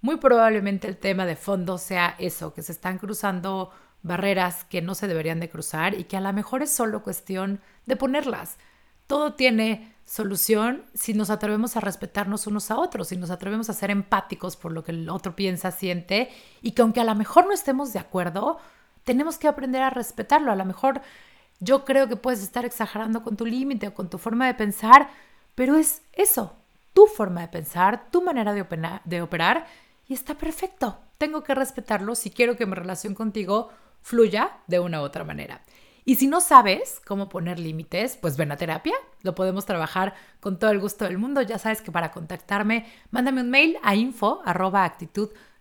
muy 0.00 0.16
probablemente 0.16 0.86
el 0.86 0.96
tema 0.96 1.26
de 1.26 1.36
fondo 1.36 1.78
sea 1.78 2.14
eso, 2.18 2.54
que 2.54 2.62
se 2.62 2.72
están 2.72 2.98
cruzando 2.98 3.72
barreras 4.02 4.64
que 4.64 4.80
no 4.80 4.94
se 4.94 5.08
deberían 5.08 5.40
de 5.40 5.50
cruzar 5.50 5.94
y 5.94 6.04
que 6.04 6.16
a 6.16 6.20
lo 6.20 6.32
mejor 6.32 6.62
es 6.62 6.70
solo 6.70 7.02
cuestión 7.02 7.60
de 7.86 7.96
ponerlas. 7.96 8.58
Todo 9.06 9.34
tiene 9.34 9.94
solución 10.04 10.84
si 10.94 11.14
nos 11.14 11.30
atrevemos 11.30 11.76
a 11.76 11.80
respetarnos 11.80 12.46
unos 12.46 12.70
a 12.70 12.78
otros, 12.78 13.08
si 13.08 13.16
nos 13.16 13.30
atrevemos 13.30 13.68
a 13.68 13.74
ser 13.74 13.90
empáticos 13.90 14.56
por 14.56 14.72
lo 14.72 14.84
que 14.84 14.92
el 14.92 15.08
otro 15.10 15.34
piensa, 15.34 15.70
siente 15.70 16.30
y 16.62 16.72
que 16.72 16.82
aunque 16.82 17.00
a 17.00 17.04
lo 17.04 17.14
mejor 17.14 17.46
no 17.46 17.52
estemos 17.52 17.92
de 17.92 17.98
acuerdo, 17.98 18.58
tenemos 19.04 19.36
que 19.38 19.48
aprender 19.48 19.82
a 19.82 19.90
respetarlo. 19.90 20.52
A 20.52 20.56
lo 20.56 20.64
mejor 20.64 21.02
yo 21.60 21.84
creo 21.84 22.08
que 22.08 22.16
puedes 22.16 22.42
estar 22.42 22.64
exagerando 22.64 23.22
con 23.22 23.36
tu 23.36 23.44
límite 23.44 23.88
o 23.88 23.94
con 23.94 24.08
tu 24.08 24.18
forma 24.18 24.46
de 24.46 24.54
pensar, 24.54 25.10
pero 25.54 25.76
es 25.76 26.02
eso, 26.12 26.54
tu 26.92 27.06
forma 27.06 27.40
de 27.40 27.48
pensar, 27.48 28.10
tu 28.10 28.22
manera 28.22 28.52
de, 28.52 28.64
de 29.04 29.22
operar 29.22 29.66
y 30.08 30.14
está 30.14 30.34
perfecto. 30.34 30.98
Tengo 31.18 31.44
que 31.44 31.54
respetarlo 31.54 32.14
si 32.14 32.30
quiero 32.30 32.56
que 32.56 32.66
mi 32.66 32.74
relación 32.74 33.14
contigo 33.14 33.70
fluya 34.02 34.58
de 34.66 34.80
una 34.80 35.00
u 35.00 35.04
otra 35.04 35.24
manera. 35.24 35.62
Y 36.04 36.14
si 36.14 36.26
no 36.26 36.40
sabes 36.40 37.02
cómo 37.06 37.28
poner 37.28 37.58
límites, 37.58 38.16
pues 38.16 38.38
ven 38.38 38.50
a 38.50 38.56
terapia. 38.56 38.94
Lo 39.22 39.34
podemos 39.34 39.66
trabajar 39.66 40.14
con 40.40 40.58
todo 40.58 40.70
el 40.70 40.80
gusto 40.80 41.04
del 41.04 41.18
mundo. 41.18 41.42
Ya 41.42 41.58
sabes 41.58 41.82
que 41.82 41.92
para 41.92 42.12
contactarme, 42.12 42.86
mándame 43.10 43.42
un 43.42 43.50
mail 43.50 43.76
a 43.82 43.94
info 43.94 44.40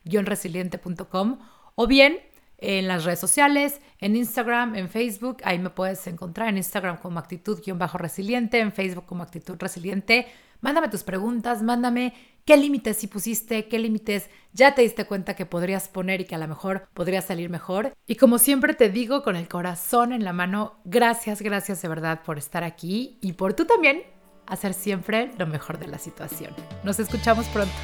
resilientecom 0.06 1.40
o 1.76 1.88
bien 1.88 2.20
en 2.60 2.88
las 2.88 3.04
redes 3.04 3.20
sociales, 3.20 3.82
en 4.00 4.16
Instagram, 4.16 4.76
en 4.76 4.88
Facebook. 4.88 5.40
Ahí 5.44 5.60
me 5.60 5.70
puedes 5.70 6.08
encontrar 6.08 6.48
en 6.48 6.56
Instagram 6.58 6.98
como 6.98 7.20
actitud-resiliente, 7.20 8.60
en 8.60 8.72
Facebook 8.72 9.06
como 9.06 9.24
actitud 9.24 9.58
resiliente. 9.60 10.28
Mándame 10.62 10.88
tus 10.88 11.04
preguntas, 11.04 11.62
mándame 11.62 12.14
qué 12.48 12.56
límites 12.56 12.96
si 12.98 13.08
pusiste, 13.08 13.68
qué 13.68 13.78
límites 13.78 14.30
ya 14.54 14.74
te 14.74 14.82
diste 14.82 15.06
cuenta 15.06 15.36
que 15.36 15.46
podrías 15.46 15.90
poner 15.90 16.22
y 16.22 16.26
que 16.26 16.34
a 16.34 16.38
lo 16.38 16.48
mejor 16.48 16.88
podría 16.94 17.22
salir 17.22 17.50
mejor. 17.50 17.94
Y 18.08 18.16
como 18.16 18.40
siempre 18.40 18.74
te 18.74 18.90
digo 18.90 19.22
con 19.22 19.36
el 19.36 19.50
corazón 19.50 20.14
en 20.14 20.24
la 20.24 20.32
mano, 20.32 20.80
gracias, 20.86 21.42
gracias 21.42 21.82
de 21.82 21.90
verdad 21.90 22.22
por 22.24 22.38
estar 22.38 22.64
aquí 22.64 23.20
y 23.22 23.34
por 23.34 23.54
tú 23.54 23.66
también 23.66 24.02
hacer 24.48 24.74
siempre 24.74 25.32
lo 25.38 25.46
mejor 25.46 25.78
de 25.78 25.88
la 25.88 26.00
situación. 26.00 26.56
Nos 26.86 27.00
escuchamos 27.02 27.46
pronto. 27.48 27.76